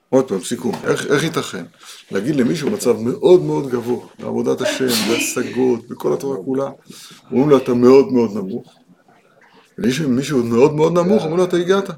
עוד 0.10 0.28
פעם, 0.28 0.39
סיכום, 0.39 0.76
איך, 0.84 1.06
איך 1.12 1.24
ייתכן? 1.24 1.65
להגיד 2.12 2.36
למישהו 2.36 2.69
מצב 2.69 3.00
מאוד 3.00 3.41
מאוד 3.41 3.69
גבוה, 3.69 4.06
בעבודת 4.19 4.62
השם, 4.62 4.88
בהשגות, 5.10 5.88
בכל 5.89 6.13
התורה 6.13 6.38
כולה, 6.45 6.69
אומרים 7.32 7.50
לו 7.50 7.58
אתה 7.58 7.74
מאוד 7.74 8.12
מאוד 8.12 8.32
נמוך, 8.34 8.74
ומישהו 9.78 10.10
מישהו 10.10 10.43
מאוד 10.43 10.74
מאוד 10.74 10.93
נמוך, 10.93 11.24
אומרים 11.24 11.38
לו 11.38 11.43
אתה 11.43 11.58
הגעת. 11.58 11.89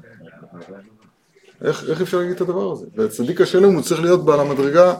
איך, 1.64 1.84
איך 1.88 2.00
אפשר 2.00 2.18
להגיד 2.18 2.32
את 2.32 2.40
הדבר 2.40 2.72
הזה? 2.72 2.86
והצדיק 2.96 3.40
השלם 3.40 3.74
הוא 3.74 3.82
צריך 3.82 4.00
להיות 4.00 4.24
בעל 4.24 4.40
המדרגה 4.40 4.94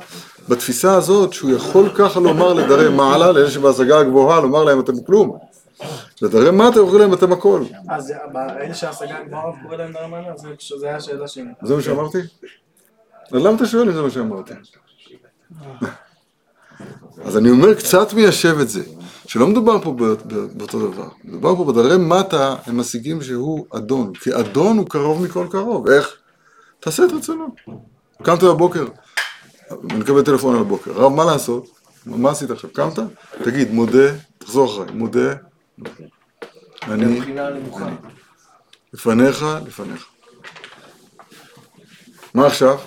בתפיסה 0.48 0.94
הזאת 0.94 1.32
שהוא 1.32 1.50
יכול 1.50 1.90
ככה 1.94 2.20
לומר 2.20 2.52
לדרי 2.52 2.88
מעלה, 2.88 3.32
לאלה 3.32 3.50
שבהשגה 3.50 3.98
הגבוהה, 3.98 4.40
לומר 4.40 4.64
להם 4.64 4.80
אתם 4.80 4.92
כלום. 5.06 5.38
לדרי 6.22 6.50
מטה 6.50 6.78
אומרים 6.80 7.00
להם 7.00 7.12
אתם 7.14 7.32
הכל. 7.32 7.62
אז 7.88 8.12
אלה 8.60 8.74
שההשגה 8.74 9.18
הגבוהה 9.18 9.62
קורא 9.62 9.76
להם 9.76 9.92
דר 9.92 10.02
למעלה? 10.06 10.36
זה- 10.36 10.48
היה 10.86 10.96
השאלה 10.96 11.28
שלי. 11.28 11.44
זה 11.62 11.76
מה 11.76 11.82
שאמרתי? 11.82 12.18
למה 13.32 13.56
אתה 13.56 13.66
שואל 13.66 13.88
אם 13.88 13.94
זה 13.94 14.02
מה 14.02 14.10
שאמרתי? 14.10 14.54
אז 17.24 17.36
אני 17.36 17.50
אומר, 17.50 17.74
קצת 17.74 18.12
מיישב 18.12 18.58
את 18.60 18.68
זה, 18.68 18.80
שלא 19.26 19.46
מדובר 19.46 19.82
פה 19.82 19.92
בא- 19.92 20.14
בא- 20.24 20.46
באותו 20.54 20.90
דבר, 20.90 21.08
מדובר 21.24 21.56
פה 21.56 21.64
בדרי 21.64 21.96
מטה, 21.98 22.54
הם 22.66 22.80
משיגים 22.80 23.22
שהוא 23.22 23.66
אדון, 23.70 24.14
כי 24.14 24.30
אדון 24.34 24.78
הוא 24.78 24.86
קרוב 24.88 25.22
מכל 25.22 25.46
קרוב, 25.50 25.88
איך? 25.88 26.16
תעשה 26.80 27.04
את 27.04 27.12
רצונו. 27.12 27.46
קמת 28.22 28.42
בבוקר, 28.42 28.86
אני 29.70 29.98
מקבל 29.98 30.22
טלפון 30.22 30.54
על 30.54 30.60
הבוקר, 30.60 30.90
רב, 30.92 31.12
מה 31.12 31.24
לעשות? 31.24 31.66
מה 32.06 32.30
עשית 32.30 32.50
עכשיו? 32.50 32.70
קמת? 32.72 32.98
תגיד, 33.44 33.72
מודה, 33.72 34.08
תחזור 34.38 34.66
אחריי, 34.74 34.94
מודה, 34.94 35.34
אני. 36.82 37.20
לפניך, 38.92 39.44
לפניך. 39.66 40.06
מה 42.34 42.46
עכשיו? 42.46 42.78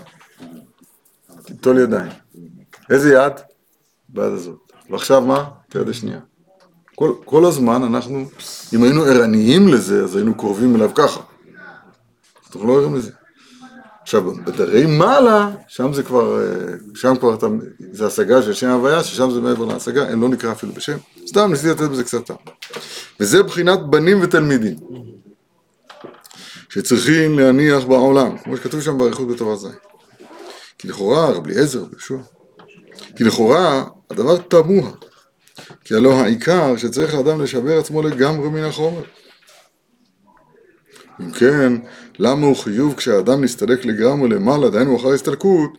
תיטול 1.46 1.78
ידיים. 1.80 2.12
איזה 2.90 3.14
יד? 3.14 3.34
ביד 4.10 4.32
הזאת. 4.32 4.72
ועכשיו 4.90 5.22
מה? 5.22 5.50
את 5.70 5.76
היד 5.76 5.90
השנייה. 5.90 6.20
כל, 6.96 7.14
כל 7.26 7.46
הזמן 7.46 7.84
אנחנו, 7.84 8.26
אם 8.76 8.84
היינו 8.84 9.04
ערניים 9.04 9.68
לזה, 9.68 10.04
אז 10.04 10.16
היינו 10.16 10.38
קרובים 10.38 10.76
אליו 10.76 10.92
ככה. 10.96 11.22
אנחנו 12.48 12.68
לא 12.68 12.80
ערים 12.80 12.96
לזה. 12.96 13.12
עכשיו, 14.12 14.36
בדרי 14.36 14.86
מעלה, 14.86 15.50
שם 15.68 15.94
זה 15.94 16.04
כבר, 16.04 16.42
אה, 16.42 16.74
שם 16.96 17.16
כבר 17.20 17.34
אתה, 17.34 17.48
זה 17.92 18.08
השגה 18.08 18.42
של 18.42 18.54
שם 18.54 18.70
הוויה, 18.70 19.04
ששם 19.04 19.32
זה 19.32 19.42
מעבר 19.42 19.66
להשגה, 19.66 20.10
אין 20.10 20.20
לא 20.20 20.30
נקרא 20.30 20.52
אפילו 20.52 20.74
בשם. 20.74 20.98
סתם 21.28 21.52
ניסיתי 21.52 21.70
לתת 21.70 21.92
בזה 21.92 22.04
קצת 22.04 22.26
טעם. 22.26 22.38
וזה 23.20 23.44
בחינת 23.44 23.80
בנים 23.90 24.22
ותלמידים. 24.22 24.76
שצריכים 26.70 27.40
להניח 27.40 27.84
בעולם, 27.84 28.38
כמו 28.38 28.58
שכתוב 28.58 28.82
שם 28.82 28.98
באריכות 28.98 29.28
בתורה 29.28 29.56
ז'. 29.56 29.68
כי 30.78 30.88
לכאורה, 30.88 31.30
רבי 31.32 31.54
אליעזר, 31.54 31.84
יהושע, 31.92 32.18
כי 33.16 33.24
לכאורה 33.24 33.84
הדבר 34.10 34.38
תמוה, 34.38 34.92
כי 35.84 35.96
הלא 35.96 36.14
העיקר 36.14 36.78
שצריך 36.78 37.14
האדם 37.14 37.42
לשבר 37.42 37.80
עצמו 37.80 38.02
לגמרי 38.02 38.50
מן 38.50 38.64
החומר. 38.64 39.04
אם 41.22 41.32
כן, 41.32 41.74
למה 42.24 42.46
הוא 42.46 42.56
חיוב 42.56 42.94
כשהאדם 42.94 43.44
נסתלק 43.44 43.86
לגמרי 43.86 44.30
למעלה, 44.30 44.70
דהיינו 44.70 44.98
אחר 44.98 45.14
הסתלקות, 45.14 45.78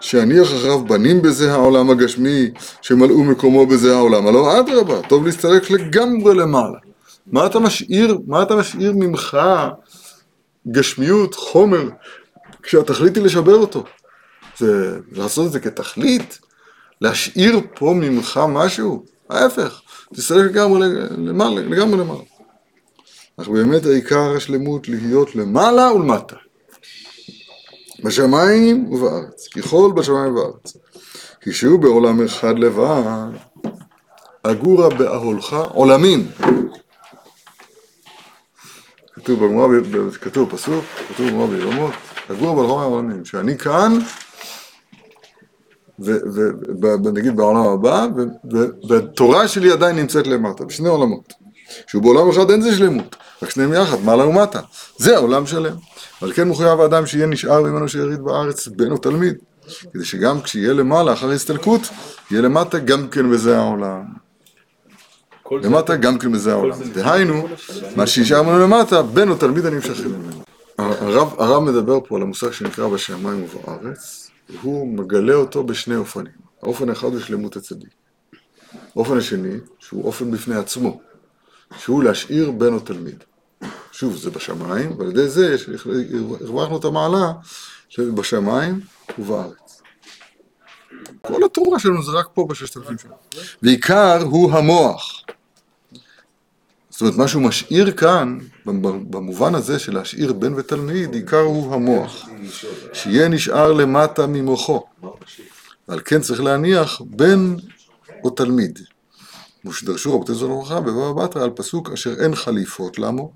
שיניח 0.00 0.48
אחריו 0.48 0.84
בנים 0.84 1.22
בזה 1.22 1.52
העולם 1.52 1.90
הגשמי, 1.90 2.50
שמלאו 2.82 3.24
מקומו 3.24 3.66
בזה 3.66 3.94
העולם. 3.94 4.26
הלא 4.26 4.60
אדרבה, 4.60 5.02
טוב 5.08 5.26
להסתלק 5.26 5.70
לגמרי 5.70 6.34
למעלה. 6.34 6.78
מה 7.26 7.46
אתה 7.46 7.58
משאיר, 7.58 8.18
מה 8.26 8.42
אתה 8.42 8.56
משאיר 8.56 8.92
ממך 8.92 9.38
גשמיות, 10.68 11.34
חומר, 11.34 11.88
כשהתכלית 12.62 13.16
היא 13.16 13.24
לשבר 13.24 13.54
אותו. 13.54 13.84
זה 14.58 14.98
לעשות 15.12 15.46
את 15.46 15.52
זה 15.52 15.60
כתכלית, 15.60 16.38
להשאיר 17.00 17.60
פה 17.74 17.94
ממך 17.96 18.40
משהו, 18.48 19.04
ההפך, 19.30 19.80
תסתלק 20.14 20.50
לגמרי 20.50 20.88
למעלה, 21.18 21.60
לגמרי 21.60 22.00
למעלה. 22.00 22.35
אך 23.40 23.48
באמת 23.48 23.86
העיקר 23.86 24.36
השלמות 24.36 24.88
להיות 24.88 25.34
למעלה 25.34 25.92
ולמטה. 25.92 26.36
בשמיים 28.04 28.92
ובארץ, 28.92 29.48
ככל 29.48 29.90
בשמיים 29.96 30.32
ובארץ. 30.32 30.76
כי 31.40 31.52
שהוא 31.52 31.80
בעולם 31.80 32.24
אחד 32.24 32.58
לבד, 32.58 33.28
אגורה 34.42 34.88
באהולך 34.88 35.56
עולמים. 35.68 36.26
כתוב 39.14 39.44
בגמרא, 39.44 39.66
כתוב 40.20 40.50
פסוק, 40.50 40.84
כתוב 41.08 41.26
בגמרא 41.26 41.46
בירמות, 41.46 41.92
אגורה 42.32 42.54
באהולך 42.54 42.84
עולמים, 42.84 43.24
שאני 43.24 43.58
כאן, 43.58 43.98
ונגיד 47.04 47.36
בעולם 47.36 47.66
הבא, 47.66 48.06
והתורה 48.88 49.48
שלי 49.48 49.72
עדיין 49.72 49.96
נמצאת 49.96 50.26
למטה, 50.26 50.64
בשני 50.64 50.88
עולמות. 50.88 51.32
שהוא 51.86 52.02
בעולם 52.02 52.30
אחד 52.30 52.50
אין 52.50 52.60
זה 52.60 52.76
שלמות, 52.76 53.16
רק 53.42 53.50
שניהם 53.50 53.72
יחד, 53.72 54.00
מעלה 54.04 54.26
ומטה. 54.26 54.60
זה 54.96 55.16
עולם 55.16 55.46
שלם. 55.46 55.76
אבל 56.22 56.32
כן 56.32 56.48
מחויב 56.48 56.80
האדם 56.80 57.06
שיהיה 57.06 57.26
נשאר 57.26 57.62
ממנו 57.62 57.88
שיריד 57.88 58.20
בארץ 58.20 58.68
בן 58.68 58.90
או 58.90 58.98
תלמיד, 58.98 59.34
כדי 59.92 60.04
שגם 60.04 60.42
כשיהיה 60.42 60.72
למעלה 60.72 61.12
אחר 61.12 61.30
הסתלקות, 61.30 61.80
יהיה 62.30 62.42
למטה 62.42 62.78
גם 62.78 63.08
כן 63.08 63.30
בזה 63.30 63.58
העולם. 63.58 64.04
למטה 65.52 65.96
גם 65.96 66.18
כן 66.18 66.32
בזה 66.32 66.52
העולם. 66.52 66.78
דהיינו, 66.92 67.48
מה 67.96 68.06
שישאר 68.06 68.42
ממנו 68.42 68.58
למטה, 68.58 69.02
בן 69.02 69.28
או 69.28 69.36
תלמיד 69.36 69.66
הנמשכים 69.66 70.12
ממנו. 70.12 70.42
הרב, 70.78 71.34
הרב 71.38 71.62
מדבר 71.62 71.98
פה 72.08 72.16
על 72.16 72.22
המושג 72.22 72.50
שנקרא 72.50 72.88
בשמיים 72.88 73.44
ובארץ, 73.44 74.30
והוא 74.50 74.98
מגלה 74.98 75.34
אותו 75.34 75.64
בשני 75.64 75.96
אופנים. 75.96 76.32
האופן 76.62 76.88
האחד 76.88 77.08
הוא 77.08 77.20
שלמות 77.20 77.56
הצדיק. 77.56 77.88
האופן 78.96 79.18
השני, 79.18 79.56
שהוא 79.78 80.04
אופן 80.04 80.30
בפני 80.30 80.56
עצמו, 80.56 81.00
שהוא 81.78 82.02
להשאיר 82.04 82.50
בן 82.50 82.72
או 82.72 82.80
תלמיד. 82.80 83.24
שוב, 83.92 84.16
זה 84.16 84.30
בשמיים, 84.30 84.98
ועל 84.98 85.08
ידי 85.08 85.28
זה 85.28 85.56
הרווחנו 86.40 86.78
את 86.78 86.84
המעלה 86.84 87.32
של 87.88 88.10
בשמיים 88.10 88.80
ובארץ. 89.18 89.82
כל 91.20 91.44
התורה 91.44 91.78
שלנו 91.78 92.02
זה 92.02 92.12
רק 92.12 92.28
פה 92.34 92.46
בששת 92.50 92.76
אלפים 92.76 92.98
שנה. 92.98 93.14
ועיקר 93.62 94.22
הוא 94.22 94.52
המוח. 94.52 95.22
זאת 96.90 97.00
אומרת, 97.00 97.16
מה 97.16 97.28
שהוא 97.28 97.42
משאיר 97.42 97.92
כאן, 97.92 98.38
במובן 99.10 99.54
הזה 99.54 99.78
של 99.78 99.94
להשאיר 99.94 100.32
בן 100.32 100.54
ותלמיד, 100.54 101.14
עיקר 101.14 101.40
הוא 101.40 101.74
המוח. 101.74 102.28
שיהיה 102.92 103.28
נשאר 103.28 103.72
למטה 103.72 104.26
ממוחו. 104.26 104.84
ועל 105.88 106.00
כן 106.04 106.20
צריך 106.20 106.40
להניח 106.40 107.00
בן 107.06 107.54
או 108.24 108.30
תלמיד. 108.30 108.78
כמו 109.66 109.72
שדרשו 109.72 110.14
רבותי 110.14 110.34
זו 110.34 110.48
לברכה 110.48 110.80
בבבא 110.80 111.24
בתרא 111.24 111.44
על 111.44 111.50
פסוק 111.50 111.90
אשר 111.90 112.14
אין 112.22 112.34
חליפות 112.34 112.98
למו. 112.98 113.32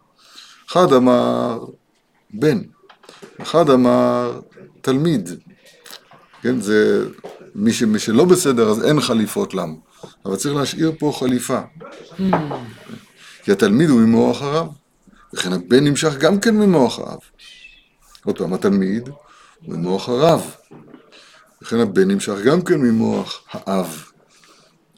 אחד 0.68 0.92
אמר 0.92 1.64
בן, 2.30 2.62
אחד 3.42 3.70
אמר 3.70 4.40
תלמיד. 4.80 5.30
כן, 6.42 6.60
זה 6.60 7.08
מי, 7.54 7.72
ש, 7.72 7.82
מי 7.82 7.98
שלא 7.98 8.24
בסדר 8.24 8.70
אז 8.70 8.84
אין 8.84 9.00
חליפות 9.00 9.54
למו. 9.54 9.80
אבל 10.24 10.36
צריך 10.36 10.54
להשאיר 10.54 10.92
פה 10.98 11.12
חליפה. 11.18 11.60
כי 13.42 13.52
התלמיד 13.52 13.90
הוא 13.90 14.00
ממוח 14.00 14.42
הרב, 14.42 14.68
וכן 15.34 15.52
הבן 15.52 15.84
נמשך 15.84 16.16
גם 16.18 16.40
כן 16.40 16.56
ממוח 16.56 16.98
האב. 16.98 17.18
עוד 18.24 18.38
פעם, 18.38 18.52
התלמיד 18.52 19.08
הוא 19.08 19.74
ממוח 19.74 20.08
הרב, 20.08 20.54
וכן 21.62 21.80
הבן 21.80 22.10
נמשך 22.10 22.34
גם 22.44 22.62
כן 22.62 22.80
ממוח 22.80 23.42
האב. 23.52 24.09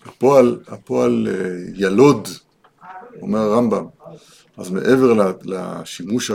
הפועל, 0.07 0.59
הפועל 0.69 1.29
אה, 1.31 1.35
ילוד, 1.75 2.29
אומר 3.23 3.39
הרמב"ם, 3.39 3.87
אז 4.57 4.71
מעבר 4.71 5.33
לשימוש 5.45 6.31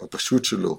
הפשוט 0.00 0.44
שלו 0.44 0.76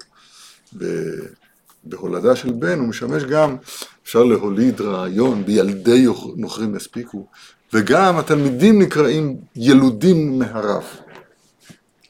בהולדה 1.84 2.36
של 2.36 2.52
בן, 2.52 2.78
הוא 2.78 2.88
משמש 2.88 3.22
גם, 3.22 3.56
אפשר 4.02 4.24
להוליד 4.24 4.80
רעיון, 4.80 5.44
בילדי 5.44 6.06
נוכרים 6.36 6.76
יספיקו, 6.76 7.26
וגם 7.72 8.18
התלמידים 8.18 8.82
נקראים 8.82 9.36
ילודים 9.56 10.38
מהרב. 10.38 10.84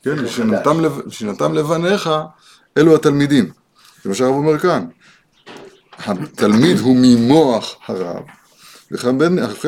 כן, 0.03 0.25
ושנתם 1.07 1.55
לבניך, 1.55 2.11
אלו 2.79 2.95
התלמידים. 2.95 3.51
זה 4.03 4.09
מה 4.09 4.15
שהרב 4.15 4.35
אומר 4.35 4.59
כאן. 4.59 4.87
התלמיד 5.99 6.79
הוא 6.79 6.97
ממוח 7.01 7.77
הרב, 7.89 8.23
וכן 8.93 9.09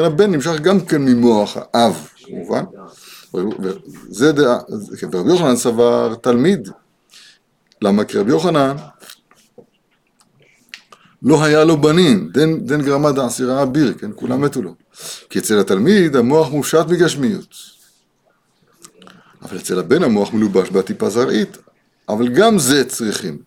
הבן, 0.04 0.32
נמשך 0.32 0.60
גם 0.60 0.80
כן 0.80 1.02
ממוח 1.02 1.56
האב, 1.74 2.08
כמובן. 2.24 2.64
וזה 3.34 4.32
דעה, 4.32 4.58
כן, 5.00 5.08
ורבי 5.12 5.30
יוחנן 5.30 5.56
סבר 5.56 6.14
תלמיד. 6.14 6.68
למה? 7.82 8.04
כי 8.04 8.18
רבי 8.18 8.30
יוחנן 8.30 8.76
לא 11.22 11.44
היה 11.44 11.64
לו 11.64 11.80
בנים, 11.80 12.30
דן, 12.32 12.60
דן 12.60 12.82
גרמא 12.82 13.10
דעשירא 13.10 13.62
אביר, 13.62 13.94
כן, 13.98 14.10
כולם 14.14 14.40
מתו 14.40 14.62
לו. 14.62 14.74
כי 15.30 15.38
אצל 15.38 15.60
התלמיד 15.60 16.16
המוח 16.16 16.50
מופשט 16.50 16.86
מגשמיות. 16.88 17.54
אבל 19.42 19.56
אצל 19.56 19.78
הבן 19.78 20.02
המוח 20.02 20.32
מלובש 20.32 20.70
בעטיפה 20.70 21.10
זרעית, 21.10 21.58
אבל 22.08 22.28
גם 22.28 22.58
זה 22.58 22.84
צריכים. 22.84 23.38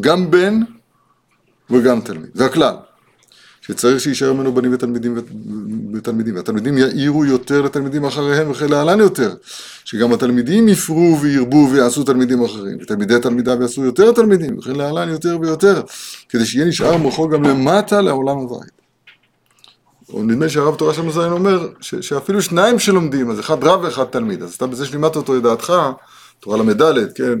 גם 0.00 0.30
בן 0.30 0.60
וגם 1.70 2.00
תלמיד. 2.00 2.30
זה 2.34 2.46
הכלל. 2.46 2.74
שצריך 3.70 4.00
שיישאר 4.00 4.32
ממנו 4.32 4.54
בנים 4.54 4.74
ותלמידים 4.74 5.18
ותלמידים, 5.94 6.36
והתלמידים 6.36 6.78
יאירו 6.78 7.24
יותר 7.24 7.62
לתלמידים 7.62 8.04
אחריהם 8.04 8.50
וכן 8.50 8.68
להלן 8.68 9.00
יותר, 9.00 9.34
שגם 9.84 10.12
התלמידים 10.12 10.68
יפרו 10.68 11.18
וירבו 11.20 11.68
ויעשו 11.72 12.04
תלמידים 12.04 12.44
אחרים, 12.44 12.78
ותלמידי 12.82 13.18
תלמידיו 13.22 13.62
יעשו 13.62 13.84
יותר 13.84 14.12
תלמידים 14.12 14.58
וכן 14.58 14.76
להלן 14.76 15.08
יותר 15.08 15.38
ויותר, 15.40 15.82
כדי 16.28 16.46
שיהיה 16.46 16.66
נשאר 16.66 16.96
מוחו 16.96 17.28
גם 17.28 17.42
למטה 17.42 18.00
לעולם 18.00 18.38
הבית. 18.38 18.80
או 20.12 20.22
נדמה 20.22 20.44
לי 20.44 20.50
שהרב 20.50 20.74
תורה 20.74 20.94
של 20.94 21.10
זין 21.10 21.32
אומר 21.32 21.68
ש, 21.80 21.94
שאפילו 21.94 22.42
שניים 22.42 22.78
שלומדים, 22.78 23.30
אז 23.30 23.40
אחד 23.40 23.64
רב 23.64 23.80
ואחד 23.82 24.04
תלמיד, 24.04 24.42
אז 24.42 24.54
אתה 24.54 24.66
בזה 24.66 24.86
שלימדת 24.86 25.16
אותו 25.16 25.36
את 25.36 25.42
דעתך, 25.42 25.72
תורה 26.40 26.56
ל"ד, 26.56 27.12
כן, 27.14 27.38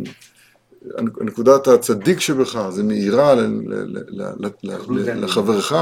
נקודת 1.20 1.68
הצדיק 1.68 2.20
שבך, 2.20 2.66
זה 2.70 2.82
מאירה 2.82 3.34
לחברך, 4.92 5.72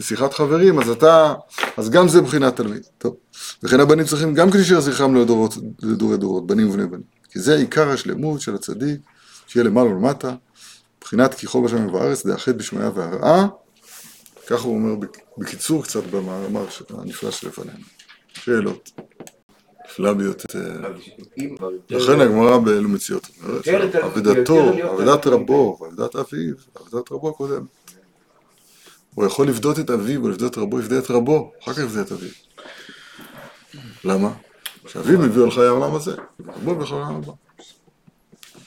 בשיחת 0.00 0.34
חברים, 0.34 0.78
אז 0.78 0.88
אתה, 0.88 1.34
אז 1.76 1.90
גם 1.90 2.08
זה 2.08 2.20
מבחינת 2.22 2.56
תלמיד. 2.56 2.82
טוב. 2.98 3.16
וכן 3.62 3.80
הבנים 3.80 4.06
צריכים 4.06 4.34
גם 4.34 4.48
להישאר 4.54 4.80
זכרם 4.80 5.14
לדורות, 5.14 5.54
לדורי 5.82 6.16
דורות, 6.16 6.46
בנים 6.46 6.68
ובני 6.70 6.86
בנים. 6.86 7.02
כי 7.30 7.38
זה 7.38 7.54
עיקר 7.56 7.90
השלמות 7.90 8.40
של 8.40 8.54
הצדיק, 8.54 9.00
שיהיה 9.46 9.64
למעלה 9.64 9.90
ולמטה, 9.90 10.34
מבחינת 10.98 11.34
כי 11.34 11.46
חוב 11.46 11.64
השמיים 11.66 11.88
ובארץ, 11.88 12.26
דאחד 12.26 12.58
בשמיה 12.58 12.90
והרעה. 12.94 13.46
ככה 14.46 14.62
הוא 14.62 14.74
אומר 14.74 14.94
בק- 14.94 15.18
בקיצור 15.38 15.82
קצת 15.82 16.02
במאמר 16.10 16.66
הנפלא 16.90 17.30
שלפנינו. 17.30 17.78
שאלות. 18.32 18.90
נפלא 19.90 20.12
ביותר. 20.12 20.80
לכן 21.90 22.20
הגמרא 22.20 22.58
באלו 22.58 22.88
מציאות 22.88 23.26
אומרת, 23.42 23.68
אבדתו, 23.96 24.70
אבדת. 24.94 25.26
רבו, 25.26 25.78
ואבדת 25.80 26.16
אביו, 26.16 26.54
אבדת 26.80 27.12
רבו 27.12 27.28
הקודם. 27.28 27.64
הוא 29.14 29.26
יכול 29.26 29.48
לפדות 29.48 29.78
את 29.78 29.90
אביו, 29.90 30.22
או 30.22 30.28
לפדות 30.28 30.58
רבו, 30.58 30.80
יפדה 30.80 30.98
את 30.98 31.10
רבו, 31.10 31.52
אחר 31.62 31.72
כך 31.72 31.78
יפדה 31.78 32.00
את 32.00 32.12
אביו. 32.12 32.30
למה? 34.04 34.32
שאביו 34.86 35.18
מביא 35.18 35.42
על 35.42 35.50
חיי 35.50 35.66
העולם 35.66 35.94
הזה, 35.94 36.16
רבו 36.46 36.74
בכל 36.74 36.94
העולם 36.94 37.14
הבא. 37.14 37.32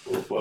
הוא 0.04 0.40